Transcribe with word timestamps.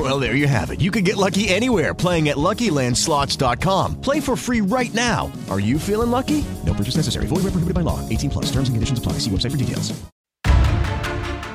Well, 0.00 0.18
there 0.18 0.34
you 0.34 0.48
have 0.48 0.70
it. 0.70 0.80
You 0.80 0.90
can 0.90 1.04
get 1.04 1.18
lucky 1.18 1.50
anywhere 1.50 1.92
playing 1.92 2.30
at 2.30 2.36
LuckyLandSlots.com. 2.38 4.00
Play 4.00 4.20
for 4.20 4.34
free 4.34 4.62
right 4.62 4.94
now. 4.94 5.30
Are 5.50 5.60
you 5.60 5.78
feeling 5.78 6.10
lucky? 6.10 6.42
No 6.64 6.72
purchase 6.72 6.96
necessary. 6.96 7.26
Void 7.26 7.42
where 7.42 7.52
prohibited 7.52 7.74
by 7.74 7.82
law. 7.82 8.00
18 8.08 8.30
plus. 8.30 8.46
Terms 8.46 8.68
and 8.68 8.76
conditions 8.76 8.98
apply. 8.98 9.18
See 9.18 9.30
website 9.30 9.50
for 9.50 9.58
details. 9.58 9.92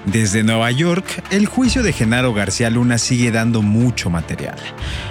Desde 0.06 0.44
Nueva 0.44 0.70
York, 0.70 1.24
el 1.32 1.48
juicio 1.48 1.82
de 1.82 1.92
Genaro 1.92 2.32
García 2.36 2.70
Luna 2.70 3.00
sigue 3.00 3.32
dando 3.32 3.64
mucho 3.64 4.12
material. 4.12 4.58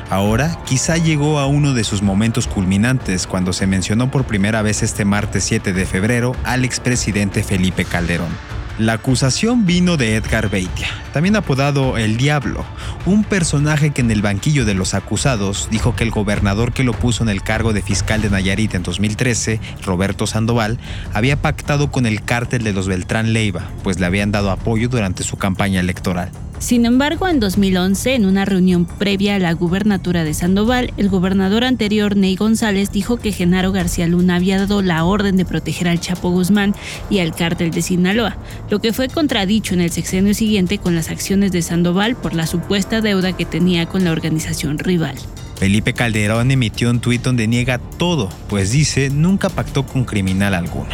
Ahora, 0.09 0.63
quizá 0.65 0.99
llegó 0.99 1.41
a 1.41 1.49
uno 1.49 1.75
de 1.75 1.83
sus 1.83 2.01
momentos 2.01 2.47
culminantes 2.47 3.27
cuando 3.27 3.53
se 3.53 3.67
mencionó 3.67 4.13
por 4.13 4.25
primera 4.25 4.63
vez 4.63 4.85
este 4.85 5.05
martes 5.05 5.43
7 5.43 5.73
de 5.73 5.87
febrero 5.87 6.37
al 6.45 6.65
expresidente 6.65 7.43
Felipe 7.43 7.85
Calderón. 7.85 8.54
La 8.79 8.95
acusación 8.95 9.67
vino 9.67 9.97
de 9.97 10.17
Edgar 10.17 10.51
Beitia, 10.51 10.89
también 11.13 11.37
apodado 11.37 11.97
El 11.97 12.17
Diablo, 12.17 12.65
un 13.07 13.23
personaje 13.23 13.93
que 13.93 14.01
en 14.01 14.11
el 14.11 14.21
banquillo 14.21 14.65
de 14.65 14.75
los 14.75 14.95
acusados 14.95 15.69
dijo 15.71 15.95
que 15.95 16.03
el 16.03 16.11
gobernador 16.11 16.73
que 16.73 16.83
lo 16.83 16.93
puso 16.93 17.23
en 17.23 17.29
el 17.29 17.41
cargo 17.45 17.73
de 17.73 17.83
fiscal 17.83 18.21
de 18.21 18.31
Nayarit 18.31 18.75
en 18.75 18.83
2013, 18.83 19.61
Roberto 19.85 20.27
Sandoval, 20.27 20.81
había 21.13 21.41
pactado 21.41 21.93
con 21.93 22.05
el 22.05 22.25
cártel 22.25 22.65
de 22.65 22.73
los 22.73 22.89
Beltrán 22.89 23.33
Leiva, 23.33 23.63
pues 23.85 24.01
le 24.01 24.07
habían 24.07 24.33
dado 24.33 24.51
apoyo 24.51 24.89
durante 24.89 25.23
su 25.23 25.37
campaña 25.37 25.79
electoral. 25.79 26.33
Sin 26.59 26.87
embargo, 26.87 27.29
en 27.29 27.41
2011, 27.41 28.15
en 28.15 28.25
una 28.25 28.45
reunión 28.45 28.87
previa 28.87 29.35
a 29.35 29.39
la 29.39 29.53
gubernatura 29.53 30.25
de 30.25 30.35
Sandoval, 30.35 30.95
el 30.97 31.09
gobernador 31.09 31.65
anterior, 31.65 32.17
Ney 32.17 32.37
González, 32.37 32.91
dijo 32.91 33.19
que 33.19 33.33
Genaro 33.33 33.73
García 33.73 34.07
Luna 34.07 34.37
había 34.37 34.59
dado 34.59 34.81
la 34.81 35.05
orden 35.05 35.37
de 35.37 35.45
proteger 35.45 35.89
al 35.89 36.01
Chapo 36.01 36.31
Guzmán 36.31 36.75
y 37.11 37.19
al 37.19 37.35
cártel 37.35 37.71
de 37.71 37.83
Sinaloa, 37.83 38.39
lo 38.71 38.81
que 38.81 38.93
fue 38.93 39.09
contradicho 39.09 39.75
en 39.75 39.83
el 39.83 39.91
sexenio 39.91 40.33
siguiente 40.33 40.79
con 40.79 40.95
las 40.95 41.11
acciones 41.11 41.53
de 41.53 41.61
Sandoval 41.61 42.17
por 42.17 42.35
la 42.35 42.47
supuesta 42.47 43.01
deuda 43.01 43.37
que 43.37 43.45
tenía 43.45 43.87
con 43.87 44.05
la 44.05 44.13
organización 44.13 44.79
rival. 44.79 45.17
Felipe 45.65 45.95
Calderón 45.95 46.51
emitió 46.51 46.91
un 46.91 47.01
tuit 47.01 47.23
donde 47.23 47.49
niega 47.49 47.79
todo, 47.79 48.29
pues 48.51 48.71
dice 48.71 49.09
nunca 49.09 49.49
pactó 49.49 49.87
con 49.87 50.05
criminal 50.05 50.53
alguno, 50.53 50.91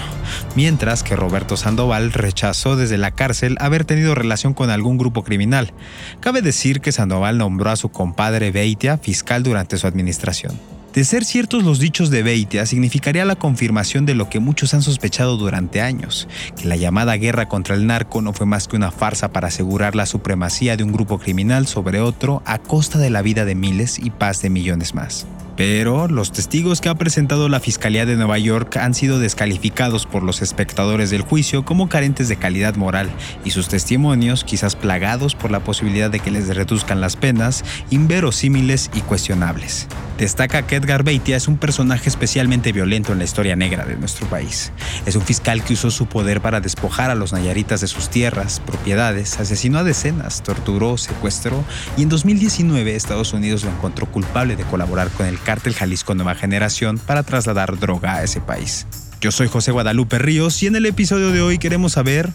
mientras 0.54 1.02
que 1.02 1.16
Roberto 1.16 1.56
Sandoval 1.56 2.12
rechazó 2.12 2.76
desde 2.76 2.96
la 2.96 3.10
cárcel 3.10 3.56
haber 3.58 3.84
tenido 3.84 4.14
relación 4.14 4.54
con 4.54 4.70
algún 4.70 4.96
grupo 4.96 5.24
criminal. 5.24 5.72
Cabe 6.20 6.40
decir 6.40 6.80
que 6.80 6.92
Sandoval 6.92 7.36
nombró 7.36 7.70
a 7.70 7.76
su 7.76 7.88
compadre 7.88 8.52
Beitia 8.52 8.96
fiscal 8.96 9.42
durante 9.42 9.76
su 9.76 9.88
administración. 9.88 10.56
De 10.94 11.04
ser 11.04 11.24
ciertos 11.24 11.62
los 11.62 11.78
dichos 11.78 12.10
de 12.10 12.24
Beitia, 12.24 12.66
significaría 12.66 13.24
la 13.24 13.36
confirmación 13.36 14.06
de 14.06 14.16
lo 14.16 14.28
que 14.28 14.40
muchos 14.40 14.74
han 14.74 14.82
sospechado 14.82 15.36
durante 15.36 15.80
años, 15.80 16.26
que 16.60 16.66
la 16.66 16.74
llamada 16.74 17.14
guerra 17.14 17.48
contra 17.48 17.76
el 17.76 17.86
narco 17.86 18.22
no 18.22 18.32
fue 18.32 18.44
más 18.46 18.66
que 18.66 18.74
una 18.74 18.90
farsa 18.90 19.32
para 19.32 19.48
asegurar 19.48 19.94
la 19.94 20.06
supremacía 20.06 20.76
de 20.76 20.82
un 20.82 20.90
grupo 20.90 21.20
criminal 21.20 21.68
sobre 21.68 22.00
otro 22.00 22.42
a 22.44 22.58
costa 22.58 22.98
de 22.98 23.10
la 23.10 23.22
vida 23.22 23.44
de 23.44 23.54
miles 23.54 24.00
y 24.00 24.10
paz 24.10 24.42
de 24.42 24.50
millones 24.50 24.92
más. 24.94 25.26
Pero 25.60 26.08
los 26.08 26.32
testigos 26.32 26.80
que 26.80 26.88
ha 26.88 26.94
presentado 26.94 27.50
la 27.50 27.60
Fiscalía 27.60 28.06
de 28.06 28.16
Nueva 28.16 28.38
York 28.38 28.78
han 28.78 28.94
sido 28.94 29.18
descalificados 29.18 30.06
por 30.06 30.22
los 30.22 30.40
espectadores 30.40 31.10
del 31.10 31.20
juicio 31.20 31.66
como 31.66 31.90
carentes 31.90 32.30
de 32.30 32.36
calidad 32.36 32.76
moral 32.76 33.10
y 33.44 33.50
sus 33.50 33.68
testimonios, 33.68 34.42
quizás 34.42 34.74
plagados 34.74 35.34
por 35.34 35.50
la 35.50 35.60
posibilidad 35.60 36.10
de 36.10 36.20
que 36.20 36.30
les 36.30 36.48
reduzcan 36.48 37.02
las 37.02 37.16
penas, 37.16 37.62
inverosímiles 37.90 38.90
y 38.94 39.02
cuestionables. 39.02 39.86
Destaca 40.16 40.66
que 40.66 40.76
Edgar 40.76 41.02
Beitia 41.02 41.36
es 41.36 41.48
un 41.48 41.58
personaje 41.58 42.08
especialmente 42.08 42.72
violento 42.72 43.12
en 43.12 43.18
la 43.18 43.24
historia 43.24 43.56
negra 43.56 43.84
de 43.84 43.96
nuestro 43.96 44.26
país. 44.28 44.72
Es 45.04 45.16
un 45.16 45.22
fiscal 45.22 45.62
que 45.62 45.74
usó 45.74 45.90
su 45.90 46.06
poder 46.06 46.40
para 46.40 46.60
despojar 46.60 47.10
a 47.10 47.14
los 47.14 47.34
nayaritas 47.34 47.82
de 47.82 47.86
sus 47.86 48.08
tierras, 48.08 48.60
propiedades, 48.60 49.38
asesinó 49.40 49.78
a 49.78 49.84
decenas, 49.84 50.42
torturó, 50.42 50.96
secuestró 50.96 51.64
y 51.98 52.02
en 52.02 52.08
2019 52.08 52.96
Estados 52.96 53.34
Unidos 53.34 53.64
lo 53.64 53.70
encontró 53.70 54.06
culpable 54.06 54.56
de 54.56 54.64
colaborar 54.64 55.08
con 55.08 55.26
el 55.26 55.38
cártel 55.50 55.74
Jalisco 55.74 56.14
Nueva 56.14 56.36
Generación 56.36 56.96
para 56.96 57.24
trasladar 57.24 57.76
droga 57.80 58.14
a 58.14 58.22
ese 58.22 58.40
país. 58.40 58.86
Yo 59.20 59.32
soy 59.32 59.48
José 59.48 59.72
Guadalupe 59.72 60.16
Ríos 60.20 60.62
y 60.62 60.68
en 60.68 60.76
el 60.76 60.86
episodio 60.86 61.32
de 61.32 61.42
hoy 61.42 61.58
queremos 61.58 61.94
saber, 61.94 62.30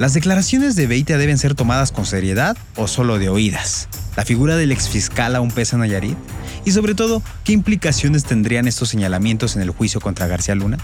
¿las 0.00 0.14
declaraciones 0.14 0.74
de 0.74 0.88
Beitia 0.88 1.16
deben 1.16 1.38
ser 1.38 1.54
tomadas 1.54 1.92
con 1.92 2.06
seriedad 2.06 2.56
o 2.74 2.88
solo 2.88 3.20
de 3.20 3.28
oídas? 3.28 3.88
¿La 4.16 4.24
figura 4.24 4.56
del 4.56 4.72
exfiscal 4.72 5.36
aún 5.36 5.52
pesa 5.52 5.76
en 5.76 5.82
Nayarit? 5.82 6.18
Y 6.64 6.72
sobre 6.72 6.96
todo, 6.96 7.22
¿qué 7.44 7.52
implicaciones 7.52 8.24
tendrían 8.24 8.66
estos 8.66 8.88
señalamientos 8.88 9.54
en 9.54 9.62
el 9.62 9.70
juicio 9.70 10.00
contra 10.00 10.26
García 10.26 10.56
Luna? 10.56 10.78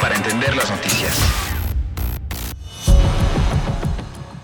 Para 0.00 0.16
entender 0.16 0.56
las 0.56 0.70
noticias. 0.70 1.18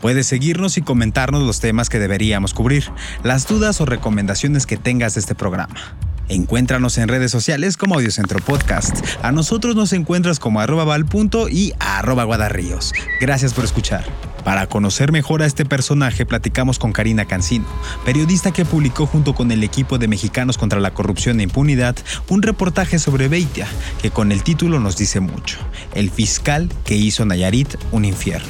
Puedes 0.00 0.26
seguirnos 0.26 0.76
y 0.78 0.82
comentarnos 0.82 1.42
los 1.42 1.60
temas 1.60 1.88
que 1.88 1.98
deberíamos 1.98 2.54
cubrir, 2.54 2.84
las 3.22 3.46
dudas 3.48 3.80
o 3.80 3.86
recomendaciones 3.86 4.66
que 4.66 4.76
tengas 4.76 5.14
de 5.14 5.20
este 5.20 5.34
programa. 5.34 5.74
Encuéntranos 6.28 6.98
en 6.98 7.08
redes 7.08 7.32
sociales 7.32 7.76
como 7.76 7.96
Audiocentro 7.96 8.38
Podcast. 8.40 8.96
A 9.22 9.32
nosotros 9.32 9.74
nos 9.74 9.92
encuentras 9.92 10.38
como 10.38 10.60
arroba 10.60 10.84
valpunto 10.84 11.48
y 11.48 11.74
arroba 11.80 12.24
guadarríos. 12.24 12.92
Gracias 13.20 13.54
por 13.54 13.64
escuchar. 13.64 14.04
Para 14.44 14.66
conocer 14.66 15.10
mejor 15.10 15.42
a 15.42 15.46
este 15.46 15.64
personaje 15.64 16.26
platicamos 16.26 16.78
con 16.78 16.92
Karina 16.92 17.24
Cancino, 17.24 17.64
periodista 18.04 18.52
que 18.52 18.64
publicó 18.64 19.06
junto 19.06 19.34
con 19.34 19.50
el 19.50 19.64
equipo 19.64 19.96
de 19.98 20.06
Mexicanos 20.06 20.58
contra 20.58 20.80
la 20.80 20.92
Corrupción 20.92 21.40
e 21.40 21.44
Impunidad 21.44 21.96
un 22.28 22.42
reportaje 22.42 22.98
sobre 22.98 23.28
Beitia, 23.28 23.66
que 24.02 24.10
con 24.10 24.32
el 24.32 24.42
título 24.42 24.80
nos 24.80 24.96
dice 24.96 25.20
mucho, 25.20 25.58
El 25.94 26.10
fiscal 26.10 26.68
que 26.84 26.94
hizo 26.94 27.24
Nayarit 27.24 27.76
un 27.90 28.04
infierno. 28.04 28.48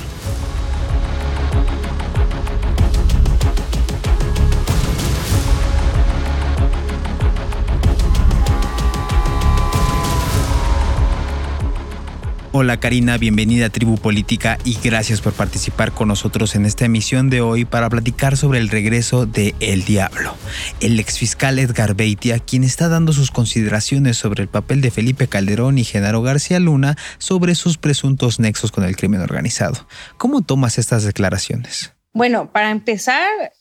Hola 12.56 12.78
Karina, 12.78 13.19
bienvenida 13.19 13.66
a 13.66 13.69
Tribu 13.69 13.97
Política 13.97 14.59
y 14.65 14.78
gracias 14.81 15.20
por 15.20 15.32
participar 15.32 15.91
con 15.91 16.06
nosotros 16.06 16.54
en 16.54 16.66
esta 16.66 16.84
emisión 16.84 17.28
de 17.28 17.41
hoy 17.41 17.65
para 17.65 17.91
platicar 17.91 18.37
sobre 18.37 18.60
el 18.60 18.69
regreso 18.69 19.26
de 19.26 19.56
El 19.59 19.84
Diablo, 19.84 20.36
el 20.78 21.01
exfiscal 21.01 21.59
Edgar 21.59 21.97
Beitia, 21.97 22.39
quien 22.39 22.62
está 22.62 22.89
dando 22.89 23.12
sus 23.12 23.33
consideraciones 23.33 24.18
sobre 24.18 24.45
el 24.45 24.48
papel 24.48 24.83
de 24.83 24.92
Felipe 24.92 25.27
Calderón 25.27 25.78
y 25.78 25.84
Genaro 25.84 26.22
García 26.22 26.60
Luna 26.60 26.97
sobre 27.18 27.56
sus 27.56 27.77
presuntos 27.77 28.39
nexos 28.39 28.71
con 28.71 28.84
el 28.84 28.95
crimen 28.95 29.21
organizado. 29.21 29.89
¿Cómo 30.16 30.42
tomas 30.42 30.78
estas 30.78 31.03
declaraciones? 31.03 31.92
Bueno, 32.12 32.53
para 32.53 32.71
empezar, 32.71 33.53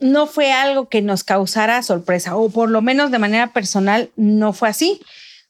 no 0.00 0.26
fue 0.26 0.52
algo 0.52 0.90
que 0.90 1.00
nos 1.00 1.24
causara 1.24 1.82
sorpresa, 1.82 2.36
o 2.36 2.50
por 2.50 2.68
lo 2.68 2.82
menos 2.82 3.10
de 3.10 3.18
manera 3.18 3.54
personal 3.54 4.10
no 4.16 4.52
fue 4.52 4.68
así 4.68 5.00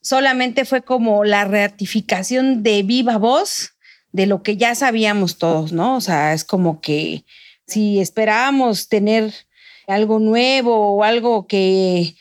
solamente 0.05 0.65
fue 0.65 0.83
como 0.83 1.23
la 1.23 1.45
ratificación 1.45 2.61
de 2.61 2.83
viva 2.83 3.17
voz 3.17 3.71
de 4.11 4.27
lo 4.27 4.43
que 4.43 4.55
ya 4.55 4.75
sabíamos 4.75 5.39
todos, 5.39 5.71
¿no? 5.71 5.95
O 5.95 6.01
sea, 6.01 6.33
es 6.33 6.43
como 6.43 6.79
que 6.79 7.25
si 7.65 7.99
esperábamos 7.99 8.87
tener 8.87 9.33
algo 9.87 10.19
nuevo 10.19 10.95
o 10.95 11.03
algo 11.03 11.47
que 11.47 12.15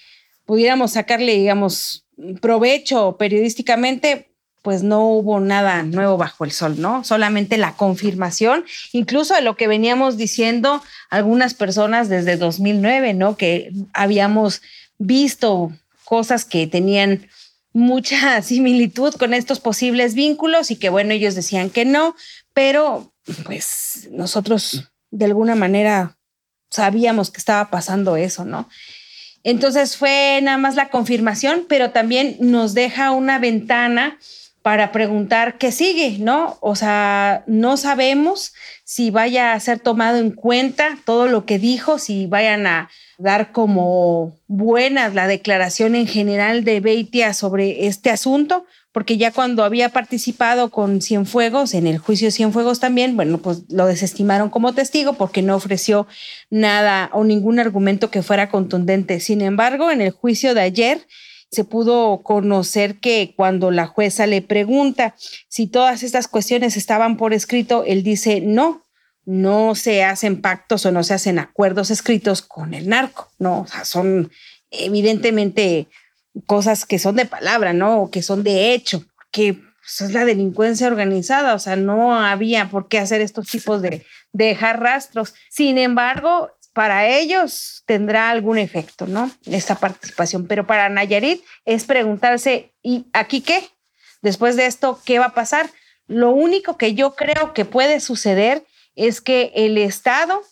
pudiéramos 0.47 0.93
sacarle, 0.93 1.37
digamos, 1.37 2.07
provecho 2.41 3.19
periodísticamente, 3.19 4.31
pues 4.63 4.83
no 4.83 5.07
hubo 5.07 5.39
nada 5.41 5.83
nuevo 5.83 6.17
bajo 6.17 6.47
el 6.47 6.53
sol, 6.53 6.77
¿no? 6.79 7.05
Solamente 7.05 7.59
la 7.59 7.77
confirmación, 7.77 8.65
incluso 8.93 9.35
de 9.35 9.43
lo 9.43 9.57
que 9.59 9.69
veníamos 9.69 10.17
diciendo 10.17 10.83
algunas 11.11 11.53
personas 11.53 12.09
desde 12.09 12.39
2009, 12.39 13.13
¿no? 13.13 13.37
Que 13.37 13.73
habíamos 13.93 14.63
visto 14.97 15.71
cosas 16.07 16.47
que 16.47 16.67
tenían 16.67 17.29
mucha 17.75 18.41
similitud 18.43 19.15
con 19.15 19.35
estos 19.35 19.61
posibles 19.61 20.15
vínculos 20.15 20.71
y 20.71 20.76
que 20.76 20.88
bueno, 20.88 21.12
ellos 21.12 21.35
decían 21.35 21.69
que 21.69 21.85
no, 21.85 22.17
pero 22.55 23.12
pues 23.44 24.09
nosotros 24.11 24.91
de 25.11 25.26
alguna 25.26 25.55
manera 25.55 26.17
sabíamos 26.71 27.31
que 27.31 27.38
estaba 27.38 27.71
pasando 27.71 28.17
eso, 28.17 28.44
¿no? 28.44 28.69
Entonces 29.43 29.99
fue 29.99 30.41
nada 30.43 30.56
más 30.56 30.75
la 30.75 30.88
confirmación, 30.88 31.67
pero 31.69 31.91
también 31.91 32.37
nos 32.41 32.73
deja 32.73 33.11
una 33.11 33.38
ventana 33.38 34.19
para 34.64 34.93
preguntar 34.93 35.58
qué 35.58 35.70
sigue, 35.70 36.16
¿no? 36.20 36.56
O 36.62 36.75
sea, 36.75 37.44
no 37.46 37.76
sabemos 37.76 38.55
si 38.82 39.11
vaya 39.11 39.52
a 39.52 39.61
ser 39.61 39.78
tomado 39.78 40.16
en 40.16 40.31
cuenta 40.31 40.96
todo 41.05 41.26
lo 41.26 41.44
que 41.44 41.58
dijo, 41.58 41.99
si 41.99 42.25
vayan 42.25 42.66
a 42.66 42.88
dar 43.19 43.52
como 43.52 44.38
buenas 44.46 45.12
la 45.12 45.26
declaración 45.26 45.94
en 45.94 46.06
general 46.06 46.64
de 46.64 46.81
Beitia 46.81 47.34
sobre 47.34 47.88
este 47.88 48.08
asunto, 48.08 48.64
porque 48.90 49.19
ya 49.19 49.32
cuando 49.32 49.64
había 49.64 49.90
participado 49.90 50.70
con 50.70 51.02
Cienfuegos, 51.02 51.75
en 51.75 51.87
el 51.87 51.99
juicio 51.99 52.31
Cienfuegos 52.31 52.81
también, 52.81 53.16
bueno, 53.16 53.37
pues 53.43 53.64
lo 53.69 53.84
desestimaron 53.84 54.49
como 54.49 54.72
testigo 54.72 55.12
porque 55.12 55.43
no 55.43 55.56
ofreció 55.56 56.06
nada 56.49 57.11
o 57.12 57.22
ningún 57.22 57.58
argumento 57.58 58.11
que 58.11 58.22
fuera 58.22 58.49
contundente. 58.49 59.20
Sin 59.20 59.43
embargo, 59.43 59.90
en 59.90 60.00
el 60.00 60.11
juicio 60.11 60.55
de 60.55 60.62
ayer, 60.62 61.06
se 61.50 61.64
pudo 61.64 62.23
conocer 62.23 62.99
que 63.00 63.35
cuando 63.37 63.70
la 63.70 63.87
jueza 63.87 64.26
le 64.26 64.43
pregunta 64.43 65.14
si 65.49 65.67
todas 65.67 66.02
estas 66.02 66.29
cuestiones 66.29 66.76
estaban 66.76 67.17
por 67.17 67.32
escrito, 67.32 67.85
él 67.87 68.02
dice 68.02 68.41
no, 68.41 68.82
no 69.25 69.75
se 69.75 70.05
hacen 70.05 70.41
pactos 70.41 70.85
o 70.87 70.93
no 70.93 71.02
se 71.05 71.14
hacen 71.14 71.38
acuerdos 71.38 71.91
escritos 71.91 72.43
con 72.43 72.75
el 72.75 72.88
narco, 72.88 73.31
no, 73.38 73.61
o 73.61 73.67
sea, 73.67 73.85
son 73.85 74.31
evidentemente 74.70 75.88
cosas 76.46 76.85
que 76.85 76.99
son 76.99 77.17
de 77.17 77.26
palabra, 77.26 77.73
¿no? 77.73 78.02
O 78.02 78.11
que 78.11 78.23
son 78.23 78.43
de 78.43 78.75
hecho, 78.75 79.05
que 79.31 79.55
pues, 79.55 80.00
es 80.00 80.12
la 80.12 80.25
delincuencia 80.25 80.87
organizada, 80.87 81.55
o 81.55 81.58
sea, 81.58 81.76
no 81.76 82.14
había 82.14 82.70
por 82.70 82.88
qué 82.88 82.99
hacer 82.99 83.20
estos 83.20 83.47
tipos 83.47 83.82
de, 83.82 84.05
de 84.32 84.44
dejar 84.47 84.81
rastros. 84.81 85.35
Sin 85.50 85.79
embargo, 85.79 86.50
para 86.75 87.06
ellos 87.06 87.85
tendrá 87.87 88.31
algún 88.31 88.59
efecto, 88.59 89.06
¿no? 89.06 89.31
Esta 89.47 89.76
participación. 89.76 90.47
Pero 90.47 90.67
para 90.67 90.88
Nayarit 90.88 91.43
es 91.65 91.85
preguntarse, 91.85 92.73
¿y 92.82 93.06
aquí 93.12 93.41
qué? 93.41 93.71
Después 94.21 94.56
de 94.56 94.67
esto, 94.67 95.00
¿qué 95.06 95.19
va 95.19 95.26
a 95.26 95.35
pasar? 95.35 95.71
Lo 96.06 96.31
único 96.31 96.76
que 96.76 96.94
yo 96.94 97.15
creo 97.15 97.55
que 97.55 97.65
puede 97.65 98.00
suceder 98.00 98.65
es 98.97 99.21
que 99.21 99.53
el 99.55 99.79
Estado, 99.79 100.43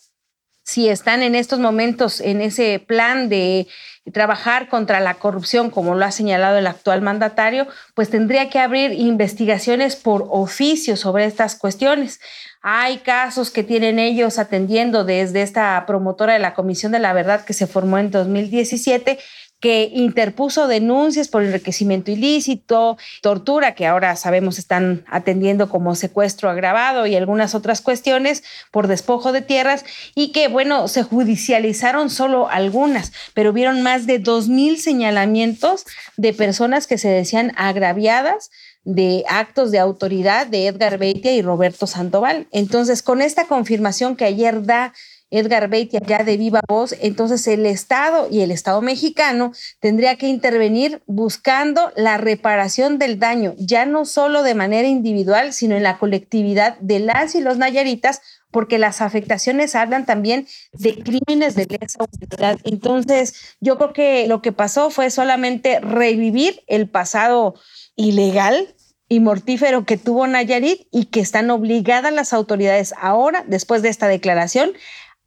si 0.63 0.87
están 0.87 1.23
en 1.23 1.35
estos 1.35 1.59
momentos 1.59 2.21
en 2.21 2.39
ese 2.39 2.79
plan 2.79 3.27
de 3.27 3.67
trabajar 4.13 4.69
contra 4.69 5.01
la 5.01 5.15
corrupción, 5.15 5.69
como 5.69 5.95
lo 5.95 6.05
ha 6.05 6.11
señalado 6.11 6.57
el 6.57 6.67
actual 6.67 7.01
mandatario, 7.01 7.67
pues 7.95 8.09
tendría 8.09 8.49
que 8.49 8.59
abrir 8.59 8.93
investigaciones 8.93 9.95
por 9.95 10.27
oficio 10.29 10.95
sobre 10.95 11.25
estas 11.25 11.55
cuestiones. 11.55 12.19
Hay 12.65 12.99
casos 12.99 13.51
que 13.51 13.61
tienen 13.61 13.99
ellos 13.99 14.39
atendiendo 14.39 15.03
desde 15.03 15.41
esta 15.41 15.85
promotora 15.85 16.31
de 16.31 16.39
la 16.39 16.53
Comisión 16.53 16.93
de 16.93 16.99
la 16.99 17.11
Verdad 17.11 17.43
que 17.43 17.51
se 17.51 17.67
formó 17.67 17.97
en 17.97 18.09
2017 18.09 19.19
que 19.59 19.89
interpuso 19.93 20.67
denuncias 20.67 21.27
por 21.27 21.43
enriquecimiento 21.43 22.11
ilícito, 22.11 22.97
tortura, 23.21 23.75
que 23.75 23.85
ahora 23.85 24.15
sabemos 24.17 24.59
están 24.59 25.05
atendiendo 25.07 25.69
como 25.69 25.95
secuestro 25.95 26.49
agravado 26.49 27.05
y 27.05 27.15
algunas 27.15 27.55
otras 27.55 27.81
cuestiones 27.81 28.43
por 28.71 28.87
despojo 28.87 29.31
de 29.31 29.41
tierras, 29.41 29.85
y 30.15 30.33
que, 30.33 30.49
bueno, 30.49 30.89
se 30.89 31.03
judicializaron 31.03 32.09
solo 32.09 32.49
algunas, 32.49 33.13
pero 33.33 33.53
vieron 33.53 33.81
más 33.81 34.05
de 34.05 34.21
2.000 34.21 34.75
señalamientos 34.77 35.85
de 36.17 36.33
personas 36.33 36.85
que 36.85 36.97
se 36.97 37.07
decían 37.07 37.53
agraviadas 37.55 38.51
de 38.83 39.23
actos 39.27 39.71
de 39.71 39.79
autoridad 39.79 40.47
de 40.47 40.67
Edgar 40.67 40.97
Beitia 40.97 41.33
y 41.33 41.41
Roberto 41.41 41.87
Sandoval. 41.87 42.47
Entonces, 42.51 43.01
con 43.01 43.21
esta 43.21 43.45
confirmación 43.45 44.15
que 44.15 44.25
ayer 44.25 44.65
da 44.65 44.93
Edgar 45.33 45.67
Beitia 45.67 45.99
ya 46.05 46.23
de 46.23 46.37
viva 46.37 46.61
voz, 46.67 46.95
entonces 47.01 47.47
el 47.47 47.65
Estado 47.65 48.27
y 48.29 48.41
el 48.41 48.51
Estado 48.51 48.81
mexicano 48.81 49.51
tendría 49.79 50.15
que 50.15 50.27
intervenir 50.27 51.01
buscando 51.07 51.91
la 51.95 52.17
reparación 52.17 52.99
del 52.99 53.17
daño, 53.17 53.55
ya 53.57 53.87
no 53.87 54.05
solo 54.05 54.43
de 54.43 54.53
manera 54.53 54.87
individual, 54.87 55.51
sino 55.51 55.75
en 55.75 55.81
la 55.81 55.97
colectividad 55.97 56.77
de 56.79 56.99
las 56.99 57.33
y 57.33 57.41
los 57.41 57.57
nayaritas, 57.57 58.21
porque 58.51 58.77
las 58.77 59.01
afectaciones 59.01 59.73
hablan 59.73 60.05
también 60.05 60.45
de 60.73 60.99
crímenes 60.99 61.55
de 61.55 61.65
lesa 61.65 62.05
humanidad. 62.05 62.59
Entonces, 62.63 63.55
yo 63.59 63.79
creo 63.79 63.93
que 63.93 64.27
lo 64.27 64.43
que 64.43 64.51
pasó 64.51 64.91
fue 64.91 65.09
solamente 65.09 65.79
revivir 65.79 66.61
el 66.67 66.87
pasado 66.87 67.55
ilegal 67.95 68.75
y 69.09 69.19
mortífero 69.19 69.85
que 69.85 69.97
tuvo 69.97 70.25
Nayarit 70.27 70.87
y 70.91 71.05
que 71.05 71.19
están 71.19 71.49
obligadas 71.49 72.13
las 72.13 72.33
autoridades 72.33 72.93
ahora, 72.99 73.43
después 73.47 73.81
de 73.81 73.89
esta 73.89 74.07
declaración, 74.07 74.71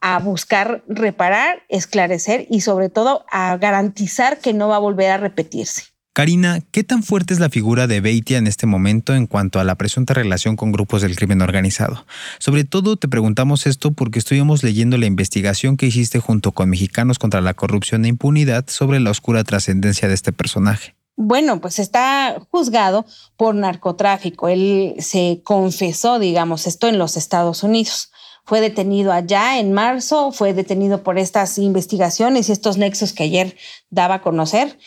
a 0.00 0.18
buscar 0.18 0.84
reparar, 0.88 1.62
esclarecer 1.68 2.46
y 2.50 2.60
sobre 2.60 2.88
todo 2.88 3.24
a 3.30 3.56
garantizar 3.56 4.38
que 4.38 4.52
no 4.52 4.68
va 4.68 4.76
a 4.76 4.80
volver 4.80 5.10
a 5.10 5.18
repetirse. 5.18 5.84
Karina, 6.16 6.60
¿qué 6.70 6.82
tan 6.82 7.02
fuerte 7.02 7.34
es 7.34 7.40
la 7.40 7.50
figura 7.50 7.86
de 7.86 8.00
Beitia 8.00 8.38
en 8.38 8.46
este 8.46 8.66
momento 8.66 9.14
en 9.14 9.26
cuanto 9.26 9.60
a 9.60 9.64
la 9.64 9.74
presunta 9.74 10.14
relación 10.14 10.56
con 10.56 10.72
grupos 10.72 11.02
del 11.02 11.14
crimen 11.14 11.42
organizado? 11.42 12.06
Sobre 12.38 12.64
todo 12.64 12.96
te 12.96 13.06
preguntamos 13.06 13.66
esto 13.66 13.90
porque 13.90 14.18
estuvimos 14.18 14.62
leyendo 14.62 14.96
la 14.96 15.04
investigación 15.04 15.76
que 15.76 15.84
hiciste 15.84 16.18
junto 16.18 16.52
con 16.52 16.70
Mexicanos 16.70 17.18
contra 17.18 17.42
la 17.42 17.52
Corrupción 17.52 18.06
e 18.06 18.08
Impunidad 18.08 18.64
sobre 18.68 18.98
la 18.98 19.10
oscura 19.10 19.44
trascendencia 19.44 20.08
de 20.08 20.14
este 20.14 20.32
personaje. 20.32 20.95
Bueno, 21.16 21.62
pues 21.62 21.78
está 21.78 22.40
juzgado 22.50 23.06
por 23.38 23.54
narcotráfico. 23.54 24.48
Él 24.48 24.96
se 24.98 25.40
confesó, 25.42 26.18
digamos, 26.18 26.66
esto 26.66 26.88
en 26.88 26.98
los 26.98 27.16
Estados 27.16 27.62
Unidos. 27.62 28.12
Fue 28.44 28.60
detenido 28.60 29.12
allá 29.12 29.58
en 29.58 29.72
marzo, 29.72 30.30
fue 30.30 30.52
detenido 30.52 31.02
por 31.02 31.18
estas 31.18 31.56
investigaciones 31.58 32.48
y 32.48 32.52
estos 32.52 32.76
nexos 32.76 33.14
que 33.14 33.24
ayer 33.24 33.56
daba 33.88 34.16
a 34.16 34.22
conocer. 34.22 34.78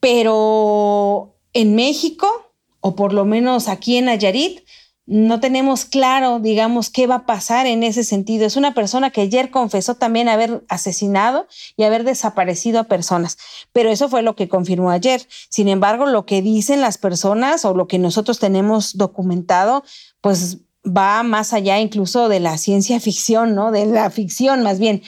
Pero 0.00 1.36
en 1.52 1.76
México, 1.76 2.52
o 2.80 2.96
por 2.96 3.12
lo 3.12 3.24
menos 3.24 3.68
aquí 3.68 3.96
en 3.96 4.06
Nayarit, 4.06 4.66
no 5.06 5.38
tenemos 5.38 5.84
claro, 5.84 6.40
digamos, 6.40 6.90
qué 6.90 7.06
va 7.06 7.14
a 7.14 7.26
pasar 7.26 7.66
en 7.66 7.84
ese 7.84 8.02
sentido. 8.02 8.44
Es 8.44 8.56
una 8.56 8.74
persona 8.74 9.10
que 9.10 9.20
ayer 9.20 9.52
confesó 9.52 9.94
también 9.94 10.28
haber 10.28 10.64
asesinado 10.68 11.46
y 11.76 11.84
haber 11.84 12.02
desaparecido 12.02 12.80
a 12.80 12.84
personas, 12.84 13.38
pero 13.72 13.88
eso 13.88 14.08
fue 14.08 14.22
lo 14.22 14.34
que 14.34 14.48
confirmó 14.48 14.90
ayer. 14.90 15.26
Sin 15.48 15.68
embargo, 15.68 16.06
lo 16.06 16.26
que 16.26 16.42
dicen 16.42 16.80
las 16.80 16.98
personas 16.98 17.64
o 17.64 17.74
lo 17.74 17.86
que 17.86 18.00
nosotros 18.00 18.40
tenemos 18.40 18.96
documentado, 18.96 19.84
pues 20.20 20.58
va 20.84 21.22
más 21.22 21.52
allá 21.52 21.78
incluso 21.78 22.28
de 22.28 22.40
la 22.40 22.58
ciencia 22.58 22.98
ficción, 22.98 23.54
¿no? 23.54 23.70
De 23.70 23.86
la 23.86 24.10
ficción 24.10 24.62
más 24.62 24.78
bien. 24.80 25.02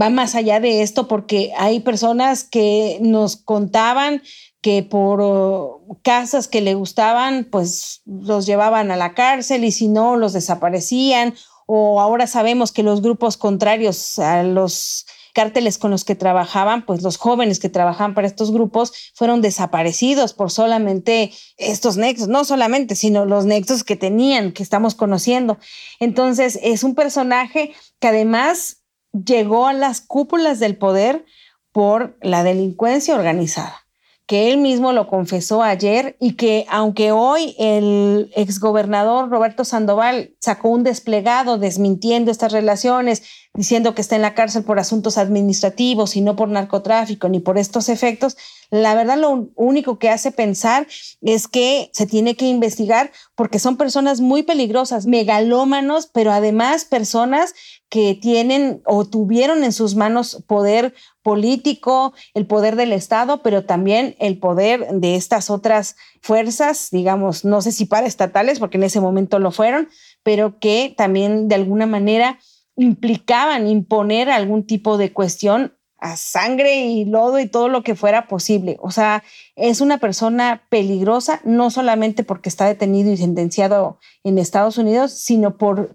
Va 0.00 0.10
más 0.10 0.34
allá 0.34 0.58
de 0.58 0.82
esto 0.82 1.06
porque 1.06 1.52
hay 1.56 1.78
personas 1.78 2.42
que 2.42 2.98
nos 3.00 3.36
contaban 3.36 4.22
que 4.64 4.82
por 4.82 5.20
uh, 5.20 5.98
casas 6.00 6.48
que 6.48 6.62
le 6.62 6.72
gustaban, 6.72 7.44
pues 7.44 8.00
los 8.06 8.46
llevaban 8.46 8.90
a 8.90 8.96
la 8.96 9.12
cárcel 9.12 9.62
y 9.62 9.72
si 9.72 9.88
no, 9.88 10.16
los 10.16 10.32
desaparecían. 10.32 11.34
O 11.66 12.00
ahora 12.00 12.26
sabemos 12.26 12.72
que 12.72 12.82
los 12.82 13.02
grupos 13.02 13.36
contrarios 13.36 14.18
a 14.18 14.42
los 14.42 15.04
cárteles 15.34 15.76
con 15.76 15.90
los 15.90 16.06
que 16.06 16.14
trabajaban, 16.14 16.86
pues 16.86 17.02
los 17.02 17.18
jóvenes 17.18 17.58
que 17.58 17.68
trabajaban 17.68 18.14
para 18.14 18.26
estos 18.26 18.52
grupos 18.52 18.94
fueron 19.12 19.42
desaparecidos 19.42 20.32
por 20.32 20.50
solamente 20.50 21.30
estos 21.58 21.98
nexos, 21.98 22.28
no 22.28 22.46
solamente, 22.46 22.94
sino 22.94 23.26
los 23.26 23.44
nexos 23.44 23.84
que 23.84 23.96
tenían, 23.96 24.52
que 24.52 24.62
estamos 24.62 24.94
conociendo. 24.94 25.58
Entonces, 26.00 26.58
es 26.62 26.84
un 26.84 26.94
personaje 26.94 27.74
que 28.00 28.08
además 28.08 28.78
llegó 29.12 29.66
a 29.66 29.74
las 29.74 30.00
cúpulas 30.00 30.58
del 30.58 30.78
poder 30.78 31.26
por 31.70 32.16
la 32.22 32.44
delincuencia 32.44 33.14
organizada 33.14 33.83
que 34.26 34.50
él 34.50 34.58
mismo 34.58 34.92
lo 34.92 35.06
confesó 35.06 35.62
ayer 35.62 36.16
y 36.18 36.32
que 36.32 36.64
aunque 36.70 37.12
hoy 37.12 37.54
el 37.58 38.30
exgobernador 38.34 39.28
Roberto 39.28 39.64
Sandoval 39.64 40.34
sacó 40.40 40.70
un 40.70 40.82
desplegado 40.82 41.58
desmintiendo 41.58 42.30
estas 42.30 42.52
relaciones, 42.52 43.22
diciendo 43.52 43.94
que 43.94 44.00
está 44.00 44.16
en 44.16 44.22
la 44.22 44.34
cárcel 44.34 44.64
por 44.64 44.78
asuntos 44.78 45.18
administrativos 45.18 46.16
y 46.16 46.22
no 46.22 46.36
por 46.36 46.48
narcotráfico 46.48 47.28
ni 47.28 47.38
por 47.38 47.58
estos 47.58 47.90
efectos, 47.90 48.36
la 48.70 48.94
verdad 48.94 49.18
lo 49.18 49.50
único 49.56 49.98
que 49.98 50.08
hace 50.08 50.32
pensar 50.32 50.86
es 51.20 51.46
que 51.46 51.90
se 51.92 52.06
tiene 52.06 52.34
que 52.34 52.46
investigar 52.46 53.12
porque 53.34 53.58
son 53.58 53.76
personas 53.76 54.20
muy 54.20 54.42
peligrosas, 54.42 55.06
megalómanos, 55.06 56.06
pero 56.06 56.32
además 56.32 56.86
personas 56.86 57.54
que 57.94 58.18
tienen 58.20 58.82
o 58.86 59.04
tuvieron 59.04 59.62
en 59.62 59.70
sus 59.70 59.94
manos 59.94 60.42
poder 60.48 60.94
político, 61.22 62.12
el 62.34 62.44
poder 62.44 62.74
del 62.74 62.92
Estado, 62.92 63.40
pero 63.40 63.66
también 63.66 64.16
el 64.18 64.36
poder 64.40 64.94
de 64.94 65.14
estas 65.14 65.48
otras 65.48 65.94
fuerzas, 66.20 66.88
digamos, 66.90 67.44
no 67.44 67.62
sé 67.62 67.70
si 67.70 67.84
paraestatales, 67.84 68.58
porque 68.58 68.78
en 68.78 68.82
ese 68.82 68.98
momento 68.98 69.38
lo 69.38 69.52
fueron, 69.52 69.88
pero 70.24 70.58
que 70.58 70.92
también 70.96 71.46
de 71.46 71.54
alguna 71.54 71.86
manera 71.86 72.40
implicaban 72.74 73.68
imponer 73.68 74.28
algún 74.28 74.66
tipo 74.66 74.98
de 74.98 75.12
cuestión 75.12 75.76
a 75.98 76.16
sangre 76.16 76.86
y 76.86 77.04
lodo 77.04 77.38
y 77.38 77.46
todo 77.46 77.68
lo 77.68 77.84
que 77.84 77.94
fuera 77.94 78.26
posible. 78.26 78.76
O 78.80 78.90
sea, 78.90 79.22
es 79.54 79.80
una 79.80 79.98
persona 79.98 80.64
peligrosa, 80.68 81.40
no 81.44 81.70
solamente 81.70 82.24
porque 82.24 82.48
está 82.48 82.66
detenido 82.66 83.12
y 83.12 83.18
sentenciado 83.18 84.00
en 84.24 84.38
Estados 84.38 84.78
Unidos, 84.78 85.12
sino 85.12 85.58
por 85.58 85.94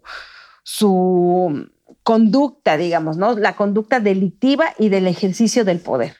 su 0.63 1.67
conducta, 2.09 2.75
digamos, 2.75 3.17
¿no? 3.17 3.37
La 3.37 3.55
conducta 3.55 3.99
delictiva 3.99 4.73
y 4.79 4.89
del 4.89 5.05
ejercicio 5.05 5.63
del 5.63 5.77
poder. 5.77 6.15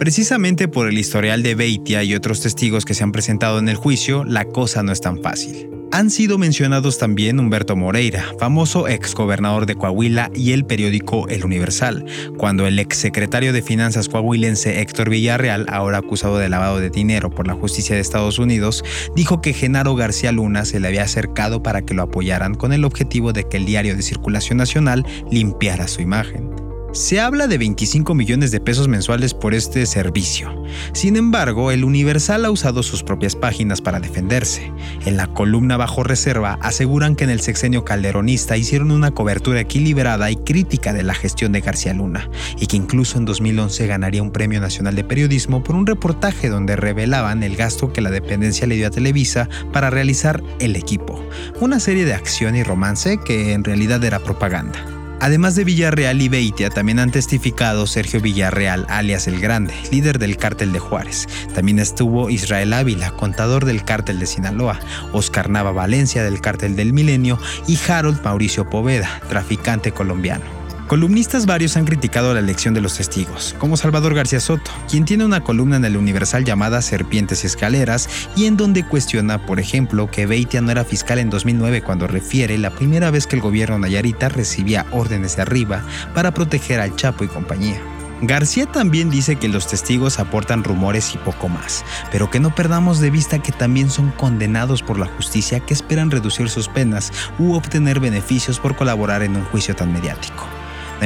Precisamente 0.00 0.66
por 0.66 0.88
el 0.88 0.98
historial 0.98 1.44
de 1.44 1.54
Beitia 1.54 2.02
y 2.02 2.12
otros 2.12 2.40
testigos 2.40 2.84
que 2.84 2.94
se 2.94 3.04
han 3.04 3.12
presentado 3.12 3.60
en 3.60 3.68
el 3.68 3.76
juicio, 3.76 4.24
la 4.24 4.44
cosa 4.44 4.82
no 4.82 4.90
es 4.90 5.00
tan 5.00 5.22
fácil. 5.22 5.75
Han 5.96 6.10
sido 6.10 6.36
mencionados 6.36 6.98
también 6.98 7.40
Humberto 7.40 7.74
Moreira, 7.74 8.22
famoso 8.38 8.86
exgobernador 8.86 9.64
de 9.64 9.76
Coahuila 9.76 10.30
y 10.34 10.52
el 10.52 10.66
periódico 10.66 11.26
El 11.28 11.42
Universal, 11.42 12.04
cuando 12.36 12.66
el 12.66 12.78
exsecretario 12.78 13.54
de 13.54 13.62
Finanzas 13.62 14.10
coahuilense 14.10 14.82
Héctor 14.82 15.08
Villarreal, 15.08 15.64
ahora 15.70 15.96
acusado 15.96 16.36
de 16.36 16.50
lavado 16.50 16.80
de 16.80 16.90
dinero 16.90 17.30
por 17.30 17.46
la 17.46 17.54
justicia 17.54 17.94
de 17.94 18.02
Estados 18.02 18.38
Unidos, 18.38 18.84
dijo 19.14 19.40
que 19.40 19.54
Genaro 19.54 19.94
García 19.94 20.32
Luna 20.32 20.66
se 20.66 20.80
le 20.80 20.88
había 20.88 21.04
acercado 21.04 21.62
para 21.62 21.80
que 21.80 21.94
lo 21.94 22.02
apoyaran 22.02 22.56
con 22.56 22.74
el 22.74 22.84
objetivo 22.84 23.32
de 23.32 23.44
que 23.48 23.56
el 23.56 23.64
diario 23.64 23.96
de 23.96 24.02
circulación 24.02 24.58
nacional 24.58 25.06
limpiara 25.30 25.88
su 25.88 26.02
imagen. 26.02 26.65
Se 26.96 27.20
habla 27.20 27.46
de 27.46 27.58
25 27.58 28.14
millones 28.14 28.50
de 28.52 28.58
pesos 28.58 28.88
mensuales 28.88 29.34
por 29.34 29.52
este 29.52 29.84
servicio. 29.84 30.64
Sin 30.94 31.16
embargo, 31.16 31.70
el 31.70 31.84
Universal 31.84 32.46
ha 32.46 32.50
usado 32.50 32.82
sus 32.82 33.02
propias 33.02 33.36
páginas 33.36 33.82
para 33.82 34.00
defenderse. 34.00 34.72
En 35.04 35.18
la 35.18 35.26
columna 35.26 35.76
bajo 35.76 36.04
reserva 36.04 36.58
aseguran 36.62 37.14
que 37.14 37.24
en 37.24 37.30
el 37.30 37.42
sexenio 37.42 37.84
calderonista 37.84 38.56
hicieron 38.56 38.90
una 38.90 39.10
cobertura 39.10 39.60
equilibrada 39.60 40.30
y 40.30 40.36
crítica 40.36 40.94
de 40.94 41.02
la 41.02 41.12
gestión 41.12 41.52
de 41.52 41.60
García 41.60 41.92
Luna, 41.92 42.30
y 42.58 42.66
que 42.66 42.78
incluso 42.78 43.18
en 43.18 43.26
2011 43.26 43.86
ganaría 43.86 44.22
un 44.22 44.32
Premio 44.32 44.62
Nacional 44.62 44.96
de 44.96 45.04
Periodismo 45.04 45.62
por 45.62 45.76
un 45.76 45.86
reportaje 45.86 46.48
donde 46.48 46.76
revelaban 46.76 47.42
el 47.42 47.56
gasto 47.56 47.92
que 47.92 48.00
la 48.00 48.10
dependencia 48.10 48.66
le 48.66 48.76
dio 48.76 48.86
a 48.86 48.90
Televisa 48.90 49.50
para 49.70 49.90
realizar 49.90 50.42
El 50.60 50.76
Equipo, 50.76 51.22
una 51.60 51.78
serie 51.78 52.06
de 52.06 52.14
acción 52.14 52.56
y 52.56 52.62
romance 52.62 53.18
que 53.18 53.52
en 53.52 53.64
realidad 53.64 54.02
era 54.02 54.18
propaganda. 54.18 54.95
Además 55.20 55.54
de 55.54 55.64
Villarreal 55.64 56.20
y 56.20 56.28
Beitia, 56.28 56.70
también 56.70 56.98
han 56.98 57.10
testificado 57.10 57.86
Sergio 57.86 58.20
Villarreal, 58.20 58.86
alias 58.88 59.26
El 59.26 59.40
Grande, 59.40 59.74
líder 59.90 60.18
del 60.18 60.36
cártel 60.36 60.72
de 60.72 60.78
Juárez. 60.78 61.26
También 61.54 61.78
estuvo 61.78 62.30
Israel 62.30 62.72
Ávila, 62.72 63.10
contador 63.12 63.64
del 63.64 63.84
cártel 63.84 64.18
de 64.18 64.26
Sinaloa, 64.26 64.78
Oscar 65.12 65.48
Nava 65.48 65.72
Valencia 65.72 66.22
del 66.22 66.40
cártel 66.40 66.76
del 66.76 66.92
Milenio 66.92 67.38
y 67.66 67.78
Harold 67.88 68.22
Mauricio 68.22 68.68
Poveda, 68.68 69.20
traficante 69.28 69.92
colombiano. 69.92 70.55
Columnistas 70.86 71.46
varios 71.46 71.76
han 71.76 71.84
criticado 71.84 72.32
la 72.32 72.38
elección 72.38 72.72
de 72.72 72.80
los 72.80 72.96
testigos, 72.96 73.56
como 73.58 73.76
Salvador 73.76 74.14
García 74.14 74.38
Soto, 74.38 74.70
quien 74.88 75.04
tiene 75.04 75.24
una 75.24 75.42
columna 75.42 75.78
en 75.78 75.84
el 75.84 75.96
Universal 75.96 76.44
llamada 76.44 76.80
Serpientes 76.80 77.42
y 77.42 77.48
Escaleras 77.48 78.08
y 78.36 78.44
en 78.44 78.56
donde 78.56 78.86
cuestiona, 78.86 79.44
por 79.44 79.58
ejemplo, 79.58 80.08
que 80.08 80.26
Beitia 80.26 80.60
no 80.60 80.70
era 80.70 80.84
fiscal 80.84 81.18
en 81.18 81.28
2009 81.28 81.82
cuando 81.82 82.06
refiere 82.06 82.56
la 82.56 82.70
primera 82.70 83.10
vez 83.10 83.26
que 83.26 83.34
el 83.34 83.42
gobierno 83.42 83.80
Nayarita 83.80 84.28
recibía 84.28 84.86
órdenes 84.92 85.34
de 85.34 85.42
arriba 85.42 85.82
para 86.14 86.32
proteger 86.32 86.78
al 86.78 86.94
Chapo 86.94 87.24
y 87.24 87.28
compañía. 87.28 87.80
García 88.22 88.66
también 88.66 89.10
dice 89.10 89.36
que 89.36 89.48
los 89.48 89.66
testigos 89.66 90.20
aportan 90.20 90.62
rumores 90.62 91.14
y 91.16 91.18
poco 91.18 91.48
más, 91.48 91.84
pero 92.12 92.30
que 92.30 92.38
no 92.38 92.54
perdamos 92.54 93.00
de 93.00 93.10
vista 93.10 93.40
que 93.40 93.50
también 93.50 93.90
son 93.90 94.12
condenados 94.12 94.82
por 94.84 95.00
la 95.00 95.06
justicia 95.06 95.58
que 95.58 95.74
esperan 95.74 96.12
reducir 96.12 96.48
sus 96.48 96.68
penas 96.68 97.12
u 97.40 97.54
obtener 97.54 97.98
beneficios 97.98 98.60
por 98.60 98.76
colaborar 98.76 99.24
en 99.24 99.34
un 99.34 99.44
juicio 99.46 99.74
tan 99.74 99.92
mediático. 99.92 100.46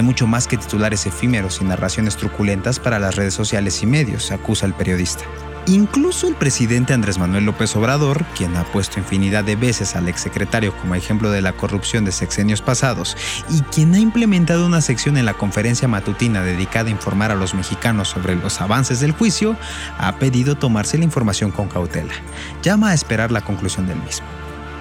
Mucho 0.02 0.26
más 0.26 0.48
que 0.48 0.56
titulares 0.56 1.06
efímeros 1.06 1.60
y 1.60 1.64
narraciones 1.64 2.16
truculentas 2.16 2.80
para 2.80 2.98
las 2.98 3.16
redes 3.16 3.34
sociales 3.34 3.82
y 3.82 3.86
medios, 3.86 4.32
acusa 4.32 4.66
el 4.66 4.74
periodista. 4.74 5.24
Incluso 5.66 6.26
el 6.26 6.34
presidente 6.34 6.94
Andrés 6.94 7.18
Manuel 7.18 7.44
López 7.44 7.76
Obrador, 7.76 8.24
quien 8.36 8.56
ha 8.56 8.64
puesto 8.64 8.98
infinidad 8.98 9.44
de 9.44 9.56
veces 9.56 9.94
al 9.94 10.08
exsecretario 10.08 10.74
como 10.76 10.94
ejemplo 10.94 11.30
de 11.30 11.42
la 11.42 11.52
corrupción 11.52 12.04
de 12.04 12.12
sexenios 12.12 12.62
pasados 12.62 13.16
y 13.50 13.60
quien 13.60 13.94
ha 13.94 13.98
implementado 13.98 14.66
una 14.66 14.80
sección 14.80 15.16
en 15.16 15.26
la 15.26 15.34
conferencia 15.34 15.86
matutina 15.86 16.42
dedicada 16.42 16.88
a 16.88 16.92
informar 16.92 17.30
a 17.30 17.36
los 17.36 17.54
mexicanos 17.54 18.08
sobre 18.08 18.34
los 18.36 18.60
avances 18.60 19.00
del 19.00 19.12
juicio, 19.12 19.54
ha 19.98 20.16
pedido 20.16 20.56
tomarse 20.56 20.98
la 20.98 21.04
información 21.04 21.50
con 21.50 21.68
cautela. 21.68 22.14
Llama 22.62 22.90
a 22.90 22.94
esperar 22.94 23.30
la 23.30 23.42
conclusión 23.42 23.86
del 23.86 24.02
mismo. 24.02 24.26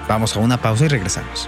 Vamos 0.08 0.36
a 0.36 0.40
una 0.40 0.60
pausa 0.60 0.86
y 0.86 0.88
regresamos. 0.88 1.48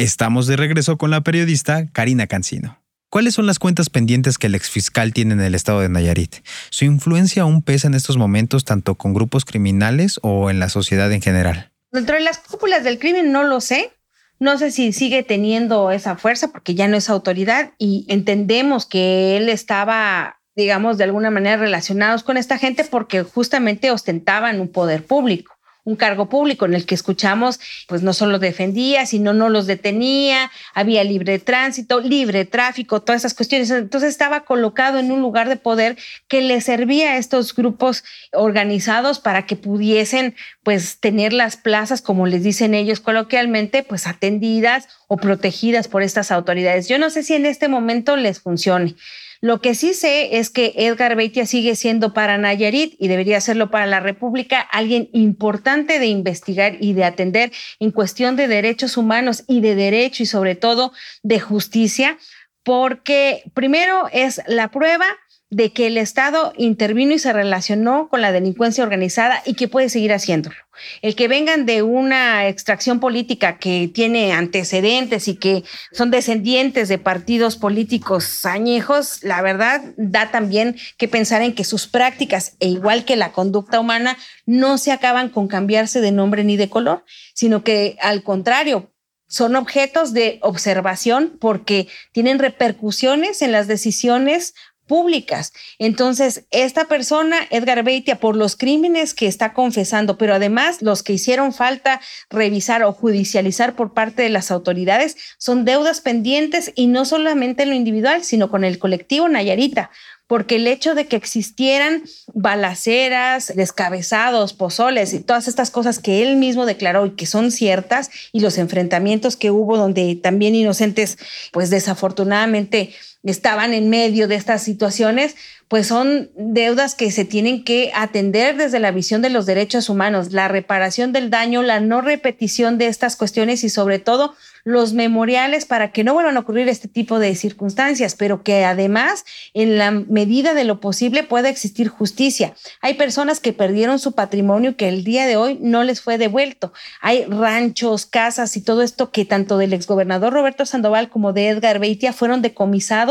Estamos 0.00 0.46
de 0.46 0.56
regreso 0.56 0.96
con 0.96 1.10
la 1.10 1.20
periodista 1.20 1.86
Karina 1.92 2.26
Cancino. 2.26 2.80
¿Cuáles 3.10 3.34
son 3.34 3.46
las 3.46 3.58
cuentas 3.58 3.90
pendientes 3.90 4.38
que 4.38 4.46
el 4.46 4.54
exfiscal 4.54 5.12
tiene 5.12 5.34
en 5.34 5.42
el 5.42 5.54
estado 5.54 5.80
de 5.80 5.90
Nayarit? 5.90 6.36
¿Su 6.70 6.86
influencia 6.86 7.42
aún 7.42 7.60
pesa 7.60 7.86
en 7.86 7.92
estos 7.92 8.16
momentos 8.16 8.64
tanto 8.64 8.94
con 8.94 9.12
grupos 9.12 9.44
criminales 9.44 10.18
o 10.22 10.48
en 10.48 10.58
la 10.58 10.70
sociedad 10.70 11.12
en 11.12 11.20
general? 11.20 11.70
Dentro 11.92 12.14
de 12.14 12.22
las 12.22 12.38
cúpulas 12.38 12.82
del 12.82 12.98
crimen 12.98 13.30
no 13.30 13.44
lo 13.44 13.60
sé. 13.60 13.92
No 14.38 14.56
sé 14.56 14.70
si 14.70 14.94
sigue 14.94 15.22
teniendo 15.22 15.90
esa 15.90 16.16
fuerza 16.16 16.48
porque 16.48 16.74
ya 16.74 16.88
no 16.88 16.96
es 16.96 17.10
autoridad 17.10 17.72
y 17.76 18.06
entendemos 18.08 18.86
que 18.86 19.36
él 19.36 19.50
estaba, 19.50 20.40
digamos, 20.56 20.96
de 20.96 21.04
alguna 21.04 21.30
manera 21.30 21.58
relacionados 21.58 22.22
con 22.22 22.38
esta 22.38 22.56
gente 22.56 22.84
porque 22.84 23.22
justamente 23.22 23.90
ostentaban 23.90 24.62
un 24.62 24.68
poder 24.68 25.04
público 25.04 25.59
un 25.84 25.96
cargo 25.96 26.28
público 26.28 26.66
en 26.66 26.74
el 26.74 26.86
que 26.86 26.94
escuchamos, 26.94 27.60
pues 27.88 28.02
no 28.02 28.12
solo 28.12 28.38
defendía, 28.38 29.06
sino 29.06 29.32
no 29.32 29.48
los 29.48 29.66
detenía, 29.66 30.50
había 30.74 31.04
libre 31.04 31.38
tránsito, 31.38 32.00
libre 32.00 32.44
tráfico, 32.44 33.02
todas 33.02 33.22
esas 33.22 33.34
cuestiones. 33.34 33.70
Entonces 33.70 34.10
estaba 34.10 34.44
colocado 34.44 34.98
en 34.98 35.10
un 35.10 35.20
lugar 35.20 35.48
de 35.48 35.56
poder 35.56 35.96
que 36.28 36.40
le 36.40 36.60
servía 36.60 37.12
a 37.12 37.16
estos 37.16 37.54
grupos 37.54 38.04
organizados 38.32 39.18
para 39.18 39.46
que 39.46 39.56
pudiesen, 39.56 40.34
pues, 40.62 41.00
tener 41.00 41.32
las 41.32 41.56
plazas, 41.56 42.02
como 42.02 42.26
les 42.26 42.42
dicen 42.42 42.74
ellos 42.74 43.00
coloquialmente, 43.00 43.82
pues 43.82 44.06
atendidas 44.06 44.88
o 45.08 45.16
protegidas 45.16 45.88
por 45.88 46.02
estas 46.02 46.30
autoridades. 46.30 46.88
Yo 46.88 46.98
no 46.98 47.10
sé 47.10 47.22
si 47.22 47.34
en 47.34 47.46
este 47.46 47.68
momento 47.68 48.16
les 48.16 48.40
funcione. 48.40 48.94
Lo 49.42 49.62
que 49.62 49.74
sí 49.74 49.94
sé 49.94 50.36
es 50.38 50.50
que 50.50 50.74
Edgar 50.76 51.16
Beitia 51.16 51.46
sigue 51.46 51.74
siendo 51.74 52.12
para 52.12 52.36
Nayarit 52.36 52.94
y 52.98 53.08
debería 53.08 53.40
serlo 53.40 53.70
para 53.70 53.86
la 53.86 53.98
República 53.98 54.60
alguien 54.60 55.08
importante 55.12 55.98
de 55.98 56.06
investigar 56.08 56.76
y 56.78 56.92
de 56.92 57.04
atender 57.04 57.50
en 57.78 57.90
cuestión 57.90 58.36
de 58.36 58.48
derechos 58.48 58.98
humanos 58.98 59.44
y 59.48 59.62
de 59.62 59.74
derecho 59.74 60.22
y 60.22 60.26
sobre 60.26 60.56
todo 60.56 60.92
de 61.22 61.40
justicia, 61.40 62.18
porque 62.62 63.44
primero 63.54 64.08
es 64.12 64.42
la 64.46 64.70
prueba 64.70 65.06
de 65.48 65.72
que 65.72 65.86
el 65.86 65.96
Estado 65.96 66.52
intervino 66.58 67.14
y 67.14 67.18
se 67.18 67.32
relacionó 67.32 68.08
con 68.08 68.20
la 68.20 68.32
delincuencia 68.32 68.84
organizada 68.84 69.42
y 69.46 69.54
que 69.54 69.68
puede 69.68 69.88
seguir 69.88 70.12
haciéndolo. 70.12 70.56
El 71.02 71.14
que 71.16 71.28
vengan 71.28 71.66
de 71.66 71.82
una 71.82 72.48
extracción 72.48 73.00
política 73.00 73.58
que 73.58 73.90
tiene 73.92 74.32
antecedentes 74.32 75.28
y 75.28 75.36
que 75.36 75.64
son 75.92 76.10
descendientes 76.10 76.88
de 76.88 76.98
partidos 76.98 77.56
políticos 77.56 78.44
añejos, 78.46 79.22
la 79.22 79.42
verdad 79.42 79.82
da 79.96 80.30
también 80.30 80.76
que 80.96 81.08
pensar 81.08 81.42
en 81.42 81.54
que 81.54 81.64
sus 81.64 81.86
prácticas, 81.86 82.56
e 82.60 82.68
igual 82.68 83.04
que 83.04 83.16
la 83.16 83.32
conducta 83.32 83.80
humana, 83.80 84.16
no 84.46 84.78
se 84.78 84.92
acaban 84.92 85.28
con 85.28 85.48
cambiarse 85.48 86.00
de 86.00 86.12
nombre 86.12 86.44
ni 86.44 86.56
de 86.56 86.70
color, 86.70 87.04
sino 87.34 87.62
que 87.64 87.96
al 88.00 88.22
contrario, 88.22 88.90
son 89.30 89.54
objetos 89.54 90.12
de 90.12 90.40
observación 90.42 91.38
porque 91.40 91.86
tienen 92.12 92.40
repercusiones 92.40 93.42
en 93.42 93.52
las 93.52 93.68
decisiones 93.68 94.54
públicas. 94.90 95.52
Entonces, 95.78 96.46
esta 96.50 96.86
persona, 96.86 97.36
Edgar 97.50 97.84
Beitia, 97.84 98.18
por 98.18 98.34
los 98.34 98.56
crímenes 98.56 99.14
que 99.14 99.28
está 99.28 99.52
confesando, 99.52 100.18
pero 100.18 100.34
además 100.34 100.82
los 100.82 101.04
que 101.04 101.12
hicieron 101.12 101.52
falta 101.52 102.00
revisar 102.28 102.82
o 102.82 102.92
judicializar 102.92 103.76
por 103.76 103.94
parte 103.94 104.22
de 104.22 104.30
las 104.30 104.50
autoridades, 104.50 105.16
son 105.38 105.64
deudas 105.64 106.00
pendientes 106.00 106.72
y 106.74 106.88
no 106.88 107.04
solamente 107.04 107.62
en 107.62 107.68
lo 107.68 107.76
individual, 107.76 108.24
sino 108.24 108.50
con 108.50 108.64
el 108.64 108.80
colectivo 108.80 109.28
Nayarita 109.28 109.90
porque 110.30 110.54
el 110.54 110.68
hecho 110.68 110.94
de 110.94 111.08
que 111.08 111.16
existieran 111.16 112.04
balaceras, 112.32 113.52
descabezados, 113.56 114.52
pozoles 114.52 115.12
y 115.12 115.18
todas 115.18 115.48
estas 115.48 115.72
cosas 115.72 115.98
que 115.98 116.22
él 116.22 116.36
mismo 116.36 116.66
declaró 116.66 117.04
y 117.04 117.16
que 117.16 117.26
son 117.26 117.50
ciertas 117.50 118.12
y 118.30 118.38
los 118.38 118.56
enfrentamientos 118.56 119.34
que 119.34 119.50
hubo 119.50 119.76
donde 119.76 120.14
también 120.14 120.54
inocentes, 120.54 121.18
pues 121.50 121.68
desafortunadamente 121.68 122.94
estaban 123.22 123.74
en 123.74 123.90
medio 123.90 124.28
de 124.28 124.36
estas 124.36 124.62
situaciones, 124.62 125.36
pues 125.68 125.86
son 125.86 126.30
deudas 126.36 126.94
que 126.94 127.10
se 127.10 127.24
tienen 127.24 127.62
que 127.62 127.92
atender 127.94 128.56
desde 128.56 128.80
la 128.80 128.90
visión 128.90 129.22
de 129.22 129.30
los 129.30 129.46
derechos 129.46 129.88
humanos, 129.88 130.32
la 130.32 130.48
reparación 130.48 131.12
del 131.12 131.30
daño, 131.30 131.62
la 131.62 131.80
no 131.80 132.00
repetición 132.00 132.78
de 132.78 132.86
estas 132.86 133.14
cuestiones 133.14 133.62
y 133.62 133.68
sobre 133.68 133.98
todo 133.98 134.34
los 134.64 134.92
memoriales 134.92 135.64
para 135.64 135.92
que 135.92 136.04
no 136.04 136.12
vuelvan 136.12 136.36
a 136.36 136.40
ocurrir 136.40 136.68
este 136.68 136.88
tipo 136.88 137.18
de 137.18 137.34
circunstancias, 137.34 138.14
pero 138.14 138.42
que 138.42 138.64
además, 138.64 139.24
en 139.54 139.78
la 139.78 139.90
medida 139.90 140.54
de 140.54 140.64
lo 140.64 140.80
posible, 140.80 141.22
pueda 141.22 141.48
existir 141.48 141.88
justicia. 141.88 142.54
Hay 142.80 142.94
personas 142.94 143.40
que 143.40 143.52
perdieron 143.52 143.98
su 143.98 144.12
patrimonio 144.12 144.76
que 144.76 144.88
el 144.88 145.04
día 145.04 145.26
de 145.26 145.36
hoy 145.36 145.58
no 145.60 145.84
les 145.84 146.00
fue 146.00 146.18
devuelto. 146.18 146.72
Hay 147.00 147.24
ranchos, 147.24 148.06
casas 148.06 148.56
y 148.56 148.62
todo 148.62 148.82
esto 148.82 149.10
que 149.10 149.24
tanto 149.24 149.56
del 149.56 149.72
exgobernador 149.72 150.32
Roberto 150.32 150.66
Sandoval 150.66 151.08
como 151.08 151.32
de 151.32 151.48
Edgar 151.48 151.78
Beitia 151.78 152.12
fueron 152.12 152.42
decomisados 152.42 153.09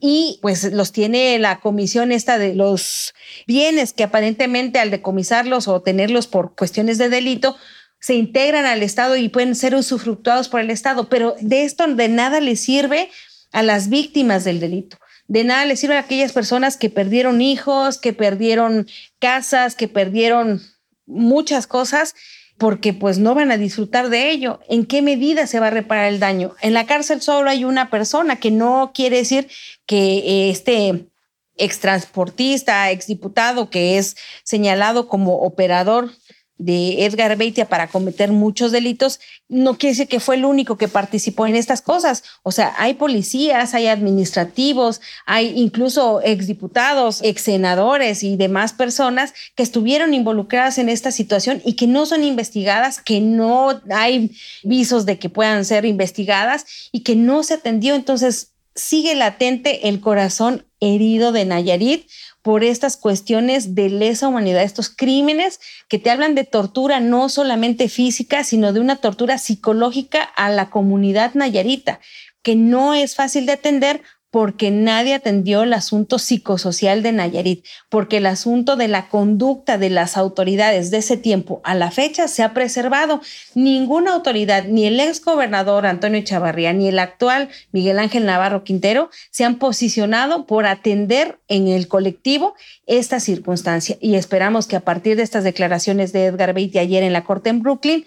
y 0.00 0.38
pues 0.42 0.72
los 0.72 0.92
tiene 0.92 1.38
la 1.38 1.60
comisión 1.60 2.12
esta 2.12 2.38
de 2.38 2.54
los 2.54 3.14
bienes 3.46 3.92
que 3.92 4.04
aparentemente 4.04 4.78
al 4.78 4.90
decomisarlos 4.90 5.66
o 5.66 5.82
tenerlos 5.82 6.26
por 6.26 6.54
cuestiones 6.54 6.98
de 6.98 7.08
delito, 7.08 7.56
se 8.00 8.14
integran 8.14 8.64
al 8.64 8.82
Estado 8.82 9.16
y 9.16 9.28
pueden 9.28 9.56
ser 9.56 9.74
usufructuados 9.74 10.48
por 10.48 10.60
el 10.60 10.70
Estado, 10.70 11.08
pero 11.08 11.34
de 11.40 11.64
esto 11.64 11.86
de 11.86 12.08
nada 12.08 12.40
le 12.40 12.54
sirve 12.54 13.10
a 13.50 13.62
las 13.62 13.88
víctimas 13.88 14.44
del 14.44 14.60
delito. 14.60 14.98
De 15.26 15.44
nada 15.44 15.64
le 15.64 15.76
sirve 15.76 15.96
a 15.96 16.00
aquellas 16.00 16.32
personas 16.32 16.76
que 16.76 16.90
perdieron 16.90 17.40
hijos, 17.40 17.98
que 17.98 18.12
perdieron 18.12 18.86
casas, 19.18 19.74
que 19.74 19.88
perdieron 19.88 20.62
muchas 21.06 21.66
cosas, 21.66 22.14
porque 22.58 22.92
pues 22.92 23.18
no 23.18 23.34
van 23.34 23.52
a 23.52 23.56
disfrutar 23.56 24.10
de 24.10 24.30
ello. 24.30 24.60
¿En 24.68 24.84
qué 24.84 25.00
medida 25.00 25.46
se 25.46 25.60
va 25.60 25.68
a 25.68 25.70
reparar 25.70 26.06
el 26.06 26.20
daño? 26.20 26.54
En 26.60 26.74
la 26.74 26.86
cárcel 26.86 27.22
solo 27.22 27.48
hay 27.48 27.64
una 27.64 27.88
persona, 27.88 28.36
que 28.36 28.50
no 28.50 28.90
quiere 28.92 29.18
decir 29.18 29.48
que 29.86 30.50
este 30.50 31.08
extransportista, 31.56 32.90
exdiputado 32.90 33.70
que 33.70 33.98
es 33.98 34.16
señalado 34.44 35.08
como 35.08 35.36
operador 35.38 36.10
de 36.58 37.04
Edgar 37.04 37.36
Beitia 37.36 37.68
para 37.68 37.86
cometer 37.86 38.32
muchos 38.32 38.72
delitos, 38.72 39.20
no 39.48 39.78
quiere 39.78 39.92
decir 39.92 40.08
que 40.08 40.20
fue 40.20 40.34
el 40.34 40.44
único 40.44 40.76
que 40.76 40.88
participó 40.88 41.46
en 41.46 41.54
estas 41.54 41.80
cosas. 41.80 42.24
O 42.42 42.50
sea, 42.50 42.74
hay 42.78 42.94
policías, 42.94 43.74
hay 43.74 43.86
administrativos, 43.86 45.00
hay 45.24 45.52
incluso 45.56 46.20
exdiputados, 46.22 47.20
exsenadores 47.22 48.24
y 48.24 48.36
demás 48.36 48.72
personas 48.72 49.34
que 49.54 49.62
estuvieron 49.62 50.14
involucradas 50.14 50.78
en 50.78 50.88
esta 50.88 51.12
situación 51.12 51.62
y 51.64 51.74
que 51.74 51.86
no 51.86 52.06
son 52.06 52.24
investigadas, 52.24 53.00
que 53.00 53.20
no 53.20 53.80
hay 53.90 54.32
visos 54.64 55.06
de 55.06 55.18
que 55.18 55.30
puedan 55.30 55.64
ser 55.64 55.84
investigadas 55.84 56.66
y 56.92 57.00
que 57.00 57.14
no 57.14 57.44
se 57.44 57.54
atendió. 57.54 57.94
Entonces, 57.94 58.52
sigue 58.74 59.14
latente 59.14 59.88
el 59.88 60.00
corazón 60.00 60.64
herido 60.80 61.32
de 61.32 61.44
Nayarit 61.44 62.08
por 62.42 62.64
estas 62.64 62.96
cuestiones 62.96 63.74
de 63.74 63.90
lesa 63.90 64.28
humanidad, 64.28 64.62
estos 64.62 64.88
crímenes 64.88 65.60
que 65.88 65.98
te 65.98 66.10
hablan 66.10 66.34
de 66.34 66.44
tortura 66.44 67.00
no 67.00 67.28
solamente 67.28 67.88
física, 67.88 68.44
sino 68.44 68.72
de 68.72 68.80
una 68.80 68.96
tortura 68.96 69.38
psicológica 69.38 70.22
a 70.22 70.48
la 70.50 70.70
comunidad 70.70 71.34
nayarita, 71.34 72.00
que 72.42 72.56
no 72.56 72.94
es 72.94 73.16
fácil 73.16 73.46
de 73.46 73.52
atender 73.52 74.02
porque 74.30 74.70
nadie 74.70 75.14
atendió 75.14 75.62
el 75.62 75.72
asunto 75.72 76.18
psicosocial 76.18 77.02
de 77.02 77.12
Nayarit, 77.12 77.64
porque 77.88 78.18
el 78.18 78.26
asunto 78.26 78.76
de 78.76 78.88
la 78.88 79.08
conducta 79.08 79.78
de 79.78 79.88
las 79.88 80.16
autoridades 80.16 80.90
de 80.90 80.98
ese 80.98 81.16
tiempo 81.16 81.62
a 81.64 81.74
la 81.74 81.90
fecha 81.90 82.28
se 82.28 82.42
ha 82.42 82.52
preservado. 82.52 83.22
Ninguna 83.54 84.12
autoridad, 84.12 84.64
ni 84.64 84.84
el 84.84 85.00
ex 85.00 85.24
gobernador 85.24 85.86
Antonio 85.86 86.20
Chavarría, 86.22 86.72
ni 86.72 86.88
el 86.88 86.98
actual 86.98 87.48
Miguel 87.72 87.98
Ángel 87.98 88.26
Navarro 88.26 88.64
Quintero, 88.64 89.10
se 89.30 89.44
han 89.44 89.58
posicionado 89.58 90.46
por 90.46 90.66
atender 90.66 91.40
en 91.48 91.68
el 91.68 91.88
colectivo 91.88 92.54
esta 92.86 93.20
circunstancia. 93.20 93.96
Y 94.00 94.16
esperamos 94.16 94.66
que 94.66 94.76
a 94.76 94.80
partir 94.80 95.16
de 95.16 95.22
estas 95.22 95.44
declaraciones 95.44 96.12
de 96.12 96.26
Edgar 96.26 96.52
Beatty 96.52 96.78
ayer 96.78 97.02
en 97.02 97.14
la 97.14 97.24
corte 97.24 97.48
en 97.48 97.62
Brooklyn, 97.62 98.04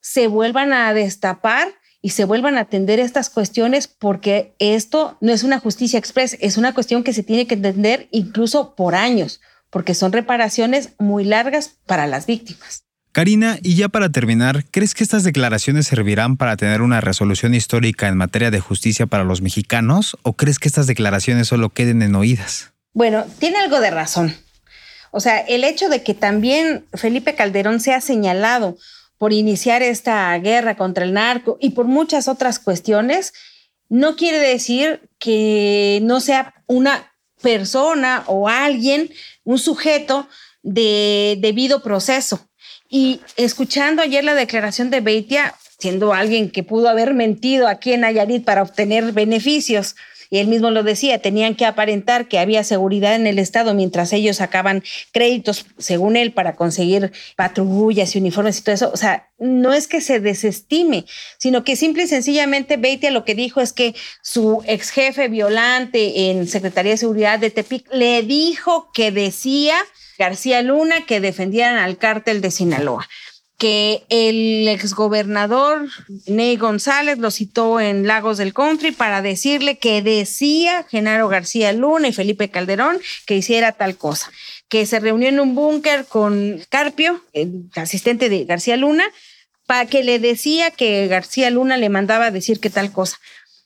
se 0.00 0.28
vuelvan 0.28 0.72
a 0.72 0.92
destapar 0.94 1.68
y 2.04 2.10
se 2.10 2.26
vuelvan 2.26 2.58
a 2.58 2.60
atender 2.60 3.00
estas 3.00 3.30
cuestiones 3.30 3.88
porque 3.88 4.52
esto 4.58 5.16
no 5.22 5.32
es 5.32 5.42
una 5.42 5.58
justicia 5.58 5.98
express, 5.98 6.36
es 6.38 6.58
una 6.58 6.74
cuestión 6.74 7.02
que 7.02 7.14
se 7.14 7.22
tiene 7.22 7.46
que 7.46 7.54
entender 7.54 8.08
incluso 8.10 8.74
por 8.74 8.94
años, 8.94 9.40
porque 9.70 9.94
son 9.94 10.12
reparaciones 10.12 10.90
muy 10.98 11.24
largas 11.24 11.78
para 11.86 12.06
las 12.06 12.26
víctimas. 12.26 12.84
Karina, 13.12 13.58
y 13.62 13.76
ya 13.76 13.88
para 13.88 14.10
terminar, 14.10 14.66
¿crees 14.70 14.92
que 14.92 15.02
estas 15.02 15.24
declaraciones 15.24 15.86
servirán 15.86 16.36
para 16.36 16.58
tener 16.58 16.82
una 16.82 17.00
resolución 17.00 17.54
histórica 17.54 18.06
en 18.06 18.18
materia 18.18 18.50
de 18.50 18.60
justicia 18.60 19.06
para 19.06 19.24
los 19.24 19.40
mexicanos 19.40 20.18
o 20.20 20.34
crees 20.34 20.58
que 20.58 20.68
estas 20.68 20.86
declaraciones 20.86 21.48
solo 21.48 21.70
queden 21.70 22.02
en 22.02 22.14
oídas? 22.16 22.74
Bueno, 22.92 23.24
tiene 23.38 23.60
algo 23.60 23.80
de 23.80 23.90
razón. 23.90 24.36
O 25.10 25.20
sea, 25.20 25.38
el 25.38 25.64
hecho 25.64 25.88
de 25.88 26.02
que 26.02 26.12
también 26.12 26.84
Felipe 26.92 27.34
Calderón 27.34 27.80
sea 27.80 28.02
señalado 28.02 28.76
por 29.18 29.32
iniciar 29.32 29.82
esta 29.82 30.36
guerra 30.38 30.76
contra 30.76 31.04
el 31.04 31.12
narco 31.12 31.56
y 31.60 31.70
por 31.70 31.86
muchas 31.86 32.28
otras 32.28 32.58
cuestiones, 32.58 33.32
no 33.88 34.16
quiere 34.16 34.38
decir 34.38 35.08
que 35.18 36.00
no 36.02 36.20
sea 36.20 36.54
una 36.66 37.12
persona 37.40 38.24
o 38.26 38.48
alguien, 38.48 39.10
un 39.44 39.58
sujeto 39.58 40.28
de 40.62 41.36
debido 41.40 41.82
proceso. 41.82 42.48
Y 42.88 43.20
escuchando 43.36 44.02
ayer 44.02 44.24
la 44.24 44.34
declaración 44.34 44.90
de 44.90 45.00
Beitia, 45.00 45.54
siendo 45.78 46.12
alguien 46.14 46.50
que 46.50 46.62
pudo 46.62 46.88
haber 46.88 47.14
mentido 47.14 47.68
aquí 47.68 47.92
en 47.92 48.00
Nayarit 48.00 48.44
para 48.44 48.62
obtener 48.62 49.12
beneficios, 49.12 49.96
y 50.34 50.38
él 50.38 50.48
mismo 50.48 50.72
lo 50.72 50.82
decía, 50.82 51.20
tenían 51.20 51.54
que 51.54 51.64
aparentar 51.64 52.26
que 52.26 52.40
había 52.40 52.64
seguridad 52.64 53.14
en 53.14 53.28
el 53.28 53.38
Estado 53.38 53.72
mientras 53.72 54.12
ellos 54.12 54.38
sacaban 54.38 54.82
créditos, 55.12 55.64
según 55.78 56.16
él, 56.16 56.32
para 56.32 56.56
conseguir 56.56 57.12
patrullas 57.36 58.16
y 58.16 58.18
uniformes 58.18 58.58
y 58.58 58.62
todo 58.62 58.74
eso. 58.74 58.90
O 58.92 58.96
sea, 58.96 59.30
no 59.38 59.72
es 59.72 59.86
que 59.86 60.00
se 60.00 60.18
desestime, 60.18 61.04
sino 61.38 61.62
que 61.62 61.76
simple 61.76 62.02
y 62.02 62.08
sencillamente 62.08 62.76
Beitia 62.76 63.12
lo 63.12 63.24
que 63.24 63.36
dijo 63.36 63.60
es 63.60 63.72
que 63.72 63.94
su 64.22 64.60
ex 64.66 64.90
jefe 64.90 65.28
violante 65.28 66.28
en 66.30 66.48
Secretaría 66.48 66.90
de 66.90 66.98
Seguridad 66.98 67.38
de 67.38 67.50
Tepic 67.50 67.86
le 67.92 68.22
dijo 68.22 68.90
que 68.92 69.12
decía 69.12 69.76
García 70.18 70.62
Luna 70.62 71.06
que 71.06 71.20
defendieran 71.20 71.76
al 71.76 71.96
cártel 71.96 72.40
de 72.40 72.50
Sinaloa 72.50 73.08
que 73.58 74.04
el 74.08 74.66
exgobernador 74.68 75.88
Ney 76.26 76.56
González 76.56 77.18
lo 77.18 77.30
citó 77.30 77.80
en 77.80 78.06
Lagos 78.06 78.38
del 78.38 78.52
Country 78.52 78.90
para 78.90 79.22
decirle 79.22 79.78
que 79.78 80.02
decía 80.02 80.84
Genaro 80.90 81.28
García 81.28 81.72
Luna 81.72 82.08
y 82.08 82.12
Felipe 82.12 82.50
Calderón 82.50 82.98
que 83.26 83.36
hiciera 83.36 83.72
tal 83.72 83.96
cosa, 83.96 84.30
que 84.68 84.86
se 84.86 85.00
reunió 85.00 85.28
en 85.28 85.40
un 85.40 85.54
búnker 85.54 86.06
con 86.06 86.64
Carpio, 86.68 87.24
el 87.32 87.70
asistente 87.76 88.28
de 88.28 88.44
García 88.44 88.76
Luna, 88.76 89.04
para 89.66 89.86
que 89.86 90.02
le 90.04 90.18
decía 90.18 90.70
que 90.70 91.06
García 91.06 91.50
Luna 91.50 91.76
le 91.76 91.88
mandaba 91.88 92.30
decir 92.30 92.60
que 92.60 92.70
tal 92.70 92.92
cosa. 92.92 93.18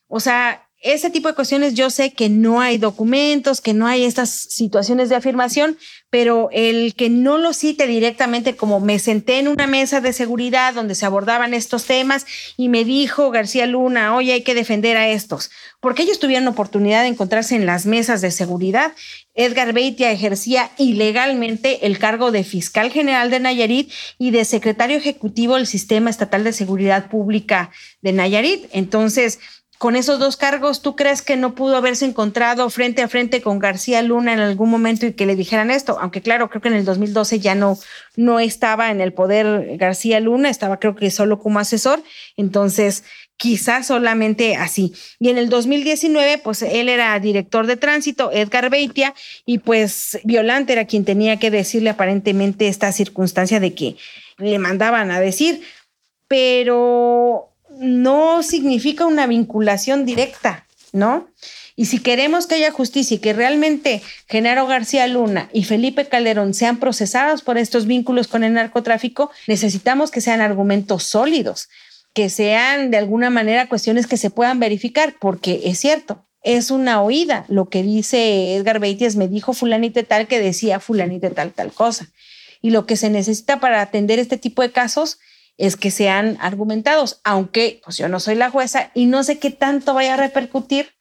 O 0.07 0.21
sea, 0.21 0.68
ese 0.81 1.11
tipo 1.11 1.29
de 1.29 1.35
cuestiones 1.35 1.75
yo 1.75 1.91
sé 1.91 2.13
que 2.13 2.29
no 2.29 2.61
hay 2.61 2.79
documentos, 2.79 3.61
que 3.61 3.75
no 3.75 3.87
hay 3.87 4.05
estas 4.05 4.31
situaciones 4.31 5.09
de 5.09 5.17
afirmación, 5.17 5.77
pero 6.09 6.49
el 6.53 6.95
que 6.95 7.11
no 7.11 7.37
lo 7.37 7.53
cite 7.53 7.87
directamente 7.87 8.55
como 8.55 8.79
me 8.79 8.99
senté 8.99 9.41
en 9.41 9.49
una 9.49 9.67
mesa 9.67 10.01
de 10.01 10.13
seguridad 10.13 10.75
donde 10.75 10.95
se 10.95 11.05
abordaban 11.05 11.53
estos 11.53 11.85
temas 11.85 12.27
y 12.57 12.69
me 12.69 12.85
dijo 12.85 13.31
García 13.31 13.67
Luna, 13.67 14.15
oye, 14.15 14.33
hay 14.33 14.43
que 14.43 14.55
defender 14.55 14.97
a 14.97 15.09
estos, 15.09 15.51
porque 15.81 16.03
ellos 16.03 16.21
tuvieron 16.21 16.47
oportunidad 16.47 17.03
de 17.03 17.09
encontrarse 17.09 17.57
en 17.57 17.67
las 17.67 17.85
mesas 17.85 18.21
de 18.21 18.31
seguridad. 18.31 18.93
Edgar 19.35 19.73
Beitia 19.73 20.11
ejercía 20.11 20.71
ilegalmente 20.79 21.87
el 21.87 21.99
cargo 21.99 22.31
de 22.31 22.45
fiscal 22.45 22.91
general 22.91 23.31
de 23.31 23.41
Nayarit 23.41 23.93
y 24.19 24.31
de 24.31 24.45
secretario 24.45 24.97
ejecutivo 24.97 25.57
del 25.57 25.67
Sistema 25.67 26.11
Estatal 26.11 26.43
de 26.45 26.53
Seguridad 26.53 27.09
Pública 27.09 27.71
de 28.01 28.13
Nayarit. 28.13 28.67
Entonces, 28.73 29.39
con 29.79 29.95
esos 29.95 30.19
dos 30.19 30.37
cargos, 30.37 30.83
¿tú 30.83 30.97
crees 30.97 31.23
que 31.23 31.37
no 31.37 31.55
pudo 31.55 31.77
haberse 31.77 32.05
encontrado 32.05 32.69
frente 32.69 33.01
a 33.01 33.09
frente 33.09 33.41
con 33.41 33.61
García 33.61 34.03
Luna 34.03 34.33
en 34.33 34.41
algún 34.41 34.69
momento 34.71 35.07
y 35.07 35.13
que 35.13 35.25
le 35.25 35.37
dijeran 35.37 35.71
esto? 35.71 35.99
Aunque 36.01 36.21
claro, 36.21 36.51
creo 36.51 36.61
que 36.61 36.69
en 36.69 36.75
el 36.75 36.85
2012 36.85 37.39
ya 37.39 37.55
no, 37.55 37.79
no 38.17 38.41
estaba 38.41 38.91
en 38.91 39.01
el 39.01 39.13
poder 39.13 39.77
García 39.77 40.19
Luna, 40.19 40.51
estaba 40.51 40.81
creo 40.81 40.97
que 40.97 41.13
solo 41.13 41.39
como 41.39 41.61
asesor, 41.61 42.03
entonces 42.37 43.05
quizás 43.37 43.87
solamente 43.87 44.57
así. 44.57 44.93
Y 45.21 45.29
en 45.29 45.39
el 45.39 45.49
2019, 45.49 46.39
pues 46.39 46.63
él 46.63 46.89
era 46.89 47.19
director 47.21 47.69
de 47.69 47.77
tránsito, 47.77 48.33
Edgar 48.33 48.71
Beitia, 48.71 49.15
y 49.47 49.59
pues 49.59 50.19
Violante 50.25 50.73
era 50.73 50.87
quien 50.87 51.05
tenía 51.05 51.39
que 51.39 51.53
decirle 51.53 51.91
aparentemente 51.91 52.67
esta 52.67 52.91
circunstancia 52.91 53.61
de 53.61 53.75
que 53.75 53.97
le 54.39 54.59
mandaban 54.59 55.13
a 55.13 55.21
decir, 55.21 55.63
pero 56.27 57.48
no 57.79 58.43
significa 58.43 59.07
una 59.07 59.27
vinculación 59.27 60.05
directa, 60.05 60.67
¿no? 60.93 61.29
Y 61.77 61.85
si 61.85 62.01
queremos 62.01 62.49
que 62.49 62.57
haya 62.57 62.73
justicia 62.73 63.15
y 63.15 63.19
que 63.21 63.33
realmente 63.33 64.03
Genaro 64.27 64.67
García 64.67 65.07
Luna 65.07 65.49
y 65.53 65.63
Felipe 65.63 66.07
Calderón 66.09 66.53
sean 66.53 66.79
procesados 66.79 67.43
por 67.43 67.57
estos 67.57 67.87
vínculos 67.87 68.27
con 68.27 68.43
el 68.43 68.55
narcotráfico, 68.55 69.31
necesitamos 69.47 70.11
que 70.11 70.21
sean 70.21 70.41
argumentos 70.41 71.05
sólidos, 71.05 71.69
que 72.15 72.31
sean 72.31 72.91
de 72.91 72.97
alguna 72.97 73.31
manera 73.31 73.69
cuestiones 73.69 74.09
que 74.09 74.17
se 74.17 74.31
puedan 74.31 74.59
verificar, 74.59 75.15
porque 75.21 75.61
es 75.67 75.79
cierto, 75.79 76.27
es 76.43 76.73
una 76.73 77.01
oída. 77.01 77.45
Lo 77.47 77.69
que 77.69 77.85
dice 77.85 78.57
Edgar 78.57 78.81
Beitias, 78.81 79.15
me 79.15 79.29
dijo 79.29 79.53
fulanita 79.53 80.03
tal 80.03 80.27
que 80.27 80.41
decía 80.41 80.81
fulanita 80.81 81.31
tal 81.31 81.53
tal 81.53 81.73
cosa. 81.73 82.09
Y 82.61 82.71
lo 82.71 82.87
que 82.87 82.97
se 82.97 83.09
necesita 83.09 83.61
para 83.61 83.81
atender 83.81 84.19
este 84.19 84.37
tipo 84.37 84.63
de 84.63 84.73
casos 84.73 85.19
es 85.59 85.77
que 85.77 85.91
sean 85.91 86.39
argumentados, 86.41 87.21
aunque 87.25 87.81
pues 87.85 87.99
yo 87.99 88.09
no 88.09 88.21
soy 88.21 88.37
la 88.37 88.51
jueza 88.51 88.91
y 88.95 89.07
no 89.07 89.25
sé 89.25 89.39
qué 89.39 89.51
tanto 89.51 89.93
vaya 89.93 90.15
a 90.15 90.17
repercutir 90.17 90.95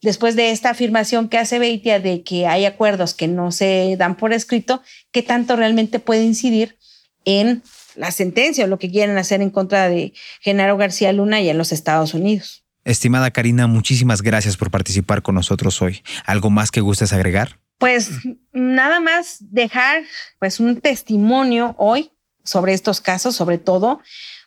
después 0.00 0.36
de 0.36 0.50
esta 0.50 0.70
afirmación 0.70 1.28
que 1.28 1.38
hace 1.38 1.58
Beitia 1.58 1.98
de 1.98 2.22
que 2.22 2.46
hay 2.46 2.64
acuerdos 2.64 3.12
que 3.12 3.26
no 3.26 3.50
se 3.50 3.96
dan 3.98 4.16
por 4.16 4.32
escrito, 4.32 4.82
qué 5.10 5.22
tanto 5.22 5.56
realmente 5.56 5.98
puede 5.98 6.22
incidir 6.22 6.78
en 7.24 7.62
la 7.96 8.10
sentencia 8.12 8.64
o 8.64 8.68
lo 8.68 8.78
que 8.78 8.90
quieren 8.90 9.18
hacer 9.18 9.42
en 9.42 9.50
contra 9.50 9.88
de 9.88 10.14
Genaro 10.40 10.76
García 10.76 11.12
Luna 11.12 11.40
y 11.40 11.48
en 11.48 11.58
los 11.58 11.72
Estados 11.72 12.14
Unidos. 12.14 12.64
Estimada 12.84 13.30
Karina, 13.30 13.66
muchísimas 13.66 14.22
gracias 14.22 14.56
por 14.56 14.70
participar 14.70 15.22
con 15.22 15.34
nosotros 15.34 15.80
hoy. 15.80 16.02
¿Algo 16.26 16.50
más 16.50 16.70
que 16.70 16.82
gustes 16.82 17.12
agregar? 17.12 17.58
Pues 17.78 18.10
nada 18.52 19.00
más 19.00 19.38
dejar 19.40 20.02
pues 20.38 20.60
un 20.60 20.80
testimonio 20.80 21.74
hoy 21.78 22.10
sobre 22.44 22.74
estos 22.74 23.00
casos, 23.00 23.34
sobre 23.34 23.58
todo 23.58 24.00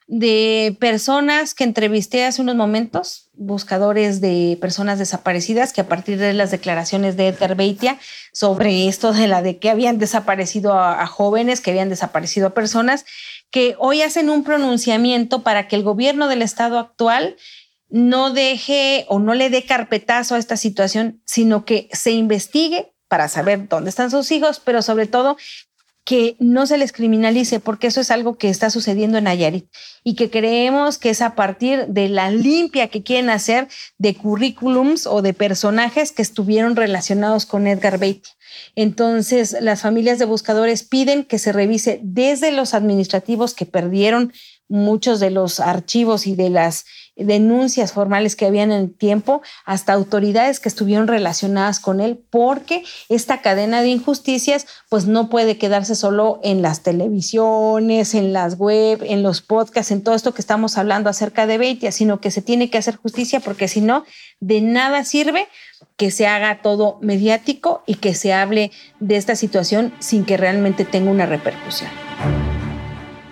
de 0.07 0.75
personas 0.79 1.53
que 1.53 1.65
entrevisté 1.65 2.25
hace 2.25 2.41
unos 2.41 2.55
momentos, 2.55 3.29
buscadores 3.33 4.21
de 4.21 4.57
personas 4.61 4.99
desaparecidas, 4.99 5.73
que 5.73 5.81
a 5.81 5.87
partir 5.87 6.17
de 6.17 6.33
las 6.33 6.49
declaraciones 6.49 7.17
de 7.17 7.27
Edgar 7.27 7.55
Beitia 7.55 7.99
sobre 8.31 8.87
esto 8.87 9.11
de 9.11 9.27
la 9.27 9.41
de 9.41 9.57
que 9.57 9.69
habían 9.69 9.97
desaparecido 9.97 10.73
a, 10.73 11.01
a 11.01 11.07
jóvenes, 11.07 11.59
que 11.59 11.71
habían 11.71 11.89
desaparecido 11.89 12.47
a 12.47 12.53
personas, 12.53 13.05
que 13.51 13.75
hoy 13.79 14.01
hacen 14.01 14.29
un 14.29 14.45
pronunciamiento 14.45 15.43
para 15.43 15.67
que 15.67 15.75
el 15.75 15.83
gobierno 15.83 16.29
del 16.29 16.41
estado 16.41 16.79
actual 16.79 17.35
no 17.89 18.31
deje 18.31 19.05
o 19.09 19.19
no 19.19 19.33
le 19.33 19.49
dé 19.49 19.65
carpetazo 19.65 20.35
a 20.35 20.39
esta 20.39 20.55
situación, 20.55 21.21
sino 21.25 21.65
que 21.65 21.89
se 21.91 22.11
investigue 22.11 22.93
para 23.09 23.27
saber 23.27 23.67
dónde 23.67 23.89
están 23.89 24.11
sus 24.11 24.31
hijos, 24.31 24.61
pero 24.63 24.81
sobre 24.81 25.05
todo 25.05 25.37
que 26.07 26.37
no 26.39 26.65
se 26.65 26.77
les 26.77 26.93
criminalice, 26.93 27.59
porque 27.59 27.87
eso 27.87 27.99
es 27.99 28.11
algo 28.11 28.37
que 28.37 28.47
está 28.47 28.69
sucediendo 28.69 29.17
en 29.17 29.25
Nayarit 29.25 29.65
y 30.05 30.15
que 30.15 30.29
creemos 30.29 30.97
que 30.97 31.09
es 31.09 31.21
a 31.21 31.35
partir 31.35 31.87
de 31.87 32.07
la 32.07 32.31
limpia 32.31 32.87
que 32.87 33.03
quieren 33.03 33.29
hacer 33.29 33.67
de 33.97 34.15
currículums 34.15 35.05
o 35.05 35.21
de 35.21 35.33
personajes 35.33 36.13
que 36.13 36.21
estuvieron 36.21 36.77
relacionados 36.77 37.45
con 37.45 37.67
Edgar 37.67 37.97
Beatty. 37.97 38.29
Entonces, 38.73 39.57
las 39.59 39.81
familias 39.81 40.17
de 40.17 40.23
buscadores 40.23 40.83
piden 40.83 41.25
que 41.25 41.39
se 41.39 41.51
revise 41.51 41.99
desde 42.01 42.53
los 42.53 42.73
administrativos 42.73 43.53
que 43.53 43.65
perdieron 43.65 44.31
muchos 44.69 45.19
de 45.19 45.31
los 45.31 45.59
archivos 45.59 46.27
y 46.27 46.35
de 46.35 46.49
las 46.49 46.85
denuncias 47.15 47.93
formales 47.93 48.35
que 48.35 48.45
habían 48.45 48.71
en 48.71 48.81
el 48.81 48.93
tiempo, 48.93 49.41
hasta 49.65 49.93
autoridades 49.93 50.59
que 50.59 50.69
estuvieron 50.69 51.07
relacionadas 51.07 51.79
con 51.79 51.99
él, 51.99 52.23
porque 52.29 52.83
esta 53.09 53.41
cadena 53.41 53.81
de 53.81 53.89
injusticias 53.89 54.67
pues 54.89 55.07
no 55.07 55.29
puede 55.29 55.57
quedarse 55.57 55.95
solo 55.95 56.39
en 56.43 56.61
las 56.61 56.81
televisiones, 56.81 58.13
en 58.13 58.33
las 58.33 58.57
web, 58.57 59.03
en 59.03 59.23
los 59.23 59.41
podcasts, 59.41 59.91
en 59.91 60.03
todo 60.03 60.15
esto 60.15 60.33
que 60.33 60.41
estamos 60.41 60.77
hablando 60.77 61.09
acerca 61.09 61.47
de 61.47 61.57
Beitia, 61.57 61.91
sino 61.91 62.21
que 62.21 62.31
se 62.31 62.41
tiene 62.41 62.69
que 62.69 62.77
hacer 62.77 62.97
justicia 62.97 63.39
porque 63.39 63.67
si 63.67 63.81
no, 63.81 64.05
de 64.39 64.61
nada 64.61 65.03
sirve 65.03 65.47
que 65.95 66.11
se 66.11 66.27
haga 66.27 66.61
todo 66.61 66.99
mediático 67.01 67.83
y 67.87 67.95
que 67.95 68.13
se 68.13 68.33
hable 68.33 68.71
de 68.99 69.17
esta 69.17 69.35
situación 69.35 69.93
sin 69.99 70.25
que 70.25 70.37
realmente 70.37 70.85
tenga 70.85 71.11
una 71.11 71.25
repercusión. 71.25 71.89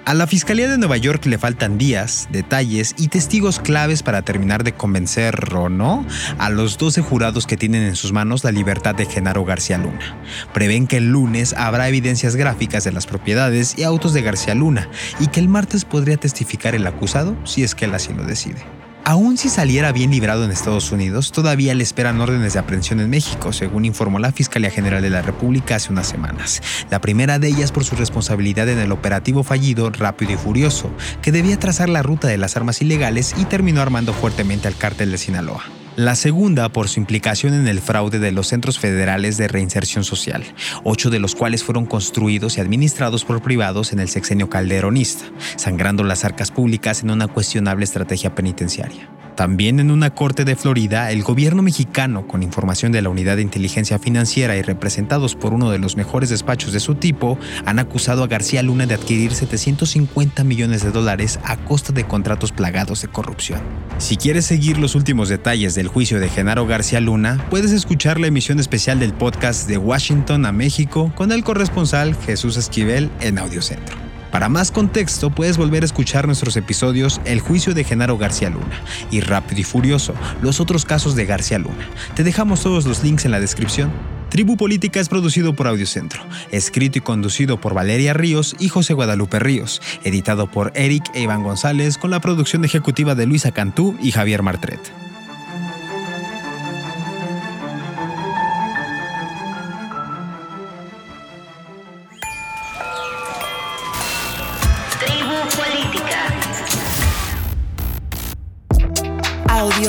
A 0.05 0.13
la 0.13 0.27
Fiscalía 0.27 0.69
de 0.69 0.77
Nueva 0.77 0.97
York 0.97 1.25
le 1.25 1.39
faltan 1.39 1.79
días, 1.79 2.27
detalles 2.31 2.93
y 2.95 3.07
testigos 3.07 3.59
claves 3.59 4.03
para 4.03 4.21
terminar 4.21 4.63
de 4.63 4.71
convencer 4.71 5.51
o 5.55 5.67
no 5.67 6.05
a 6.37 6.51
los 6.51 6.77
12 6.77 7.01
jurados 7.01 7.47
que 7.47 7.57
tienen 7.57 7.81
en 7.81 7.95
sus 7.95 8.11
manos 8.11 8.43
la 8.43 8.51
libertad 8.51 8.93
de 8.93 9.07
Genaro 9.07 9.43
García 9.45 9.79
Luna. 9.79 10.15
Prevén 10.53 10.85
que 10.85 10.97
el 10.97 11.11
lunes 11.11 11.53
habrá 11.53 11.89
evidencias 11.89 12.35
gráficas 12.35 12.83
de 12.83 12.91
las 12.91 13.07
propiedades 13.07 13.79
y 13.79 13.83
autos 13.83 14.13
de 14.13 14.21
García 14.21 14.53
Luna 14.53 14.89
y 15.19 15.25
que 15.25 15.39
el 15.39 15.47
martes 15.47 15.85
podría 15.85 16.17
testificar 16.17 16.75
el 16.75 16.85
acusado 16.85 17.35
si 17.43 17.63
es 17.63 17.73
que 17.73 17.85
él 17.85 17.95
así 17.95 18.13
lo 18.13 18.25
decide. 18.25 18.63
Aún 19.07 19.37
si 19.37 19.49
saliera 19.49 19.91
bien 19.91 20.09
librado 20.09 20.45
en 20.45 20.51
Estados 20.51 20.91
Unidos, 20.91 21.31
todavía 21.31 21.75
le 21.75 21.83
esperan 21.83 22.19
órdenes 22.19 22.53
de 22.53 22.59
aprehensión 22.59 22.99
en 22.99 23.11
México, 23.11 23.53
según 23.53 23.85
informó 23.85 24.17
la 24.17 24.31
Fiscalía 24.31 24.71
General 24.71 24.99
de 24.99 25.11
la 25.11 25.21
República 25.21 25.75
hace 25.75 25.91
unas 25.91 26.07
semanas. 26.07 26.63
La 26.89 27.01
primera 27.01 27.37
de 27.37 27.49
ellas 27.49 27.71
por 27.71 27.83
su 27.83 27.95
responsabilidad 27.95 28.67
en 28.67 28.79
el 28.79 28.91
operativo 28.91 29.43
fallido 29.43 29.91
Rápido 29.91 30.31
y 30.31 30.37
Furioso, 30.37 30.89
que 31.21 31.31
debía 31.31 31.59
trazar 31.59 31.87
la 31.87 32.01
ruta 32.01 32.27
de 32.27 32.39
las 32.39 32.57
armas 32.57 32.81
ilegales 32.81 33.35
y 33.37 33.45
terminó 33.45 33.79
armando 33.79 34.11
fuertemente 34.11 34.67
al 34.67 34.75
cártel 34.75 35.11
de 35.11 35.19
Sinaloa. 35.19 35.61
La 35.95 36.15
segunda 36.15 36.67
por 36.67 36.89
su 36.89 36.99
implicación 36.99 37.53
en 37.53 37.69
el 37.69 37.79
fraude 37.79 38.19
de 38.19 38.33
los 38.33 38.47
centros 38.47 38.79
federales 38.79 39.37
de 39.37 39.47
reinserción 39.47 40.03
social, 40.03 40.43
ocho 40.83 41.09
de 41.09 41.19
los 41.19 41.35
cuales 41.35 41.63
fueron 41.63 41.85
construidos 41.85 42.57
y 42.57 42.61
administrados 42.61 43.23
por 43.23 43.41
privados 43.41 43.93
en 43.93 44.01
el 44.01 44.09
sexenio 44.09 44.49
calderonista, 44.49 45.23
sangrando 45.55 46.03
las 46.03 46.25
arcas 46.25 46.51
públicas 46.51 47.01
en 47.01 47.11
una 47.11 47.29
cuestionable 47.29 47.85
estrategia 47.85 48.35
penitenciaria. 48.35 49.09
También 49.35 49.81
en 49.81 49.91
una 49.91 50.11
corte 50.11 50.45
de 50.45 50.55
Florida, 50.55 51.11
el 51.11 51.21
gobierno 51.21 51.61
mexicano, 51.61 52.25
con 52.25 52.41
información 52.41 52.93
de 52.93 53.01
la 53.01 53.09
Unidad 53.09 53.35
de 53.35 53.41
Inteligencia 53.41 53.99
Financiera 53.99 54.55
y 54.55 54.61
representados 54.61 55.35
por 55.35 55.53
uno 55.53 55.71
de 55.71 55.77
los 55.77 55.97
mejores 55.97 56.29
despachos 56.29 56.71
de 56.71 56.79
su 56.79 56.95
tipo, 56.95 57.37
han 57.65 57.79
acusado 57.79 58.23
a 58.23 58.27
García 58.27 58.63
Luna 58.63 58.85
de 58.85 58.93
adquirir 58.93 59.33
750 59.33 60.43
millones 60.45 60.83
de 60.83 60.91
dólares 60.91 61.39
a 61.43 61.57
costa 61.57 61.91
de 61.91 62.05
contratos 62.05 62.53
plagados 62.53 63.01
de 63.01 63.09
corrupción. 63.09 63.59
Si 63.97 64.15
quieres 64.15 64.45
seguir 64.45 64.77
los 64.77 64.95
últimos 64.95 65.27
detalles 65.27 65.75
del 65.75 65.89
juicio 65.89 66.19
de 66.21 66.29
Genaro 66.29 66.65
García 66.65 67.01
Luna, 67.01 67.45
puedes 67.49 67.73
escuchar 67.73 68.19
la 68.19 68.27
emisión 68.27 68.59
especial 68.59 68.99
del 68.99 69.13
podcast 69.13 69.67
de 69.67 69.77
Washington 69.77 70.45
a 70.45 70.53
México 70.53 71.11
con 71.13 71.33
el 71.33 71.43
corresponsal 71.43 72.15
Jesús 72.15 72.55
Esquivel 72.55 73.11
en 73.19 73.37
Audiocentro. 73.37 74.05
Para 74.35 74.49
más 74.49 74.69
contexto, 74.69 75.29
puedes 75.29 75.55
volver 75.55 75.83
a 75.83 75.85
escuchar 75.85 76.27
nuestros 76.27 76.57
episodios 76.57 77.21
El 77.23 77.39
juicio 77.39 77.73
de 77.73 77.85
Genaro 77.85 78.17
García 78.17 78.49
Luna 78.49 78.81
y 79.09 79.21
Rápido 79.21 79.61
y 79.61 79.63
Furioso, 79.63 80.13
los 80.41 80.59
otros 80.59 80.83
casos 80.83 81.15
de 81.15 81.25
García 81.25 81.57
Luna. 81.57 81.87
Te 82.15 82.25
dejamos 82.25 82.61
todos 82.61 82.85
los 82.85 83.01
links 83.01 83.23
en 83.23 83.31
la 83.31 83.39
descripción. 83.39 83.93
Tribu 84.27 84.57
Política 84.57 84.99
es 84.99 85.07
producido 85.07 85.55
por 85.55 85.67
Audiocentro, 85.67 86.21
escrito 86.51 86.97
y 86.97 87.01
conducido 87.01 87.61
por 87.61 87.73
Valeria 87.73 88.13
Ríos 88.13 88.57
y 88.59 88.67
José 88.67 88.93
Guadalupe 88.93 89.39
Ríos, 89.39 89.81
editado 90.03 90.51
por 90.51 90.73
Eric 90.75 91.05
e 91.13 91.21
Iván 91.21 91.41
González 91.41 91.97
con 91.97 92.11
la 92.11 92.19
producción 92.19 92.65
ejecutiva 92.65 93.15
de 93.15 93.27
Luisa 93.27 93.53
Cantú 93.53 93.95
y 94.01 94.11
Javier 94.11 94.43
Martret. 94.43 94.81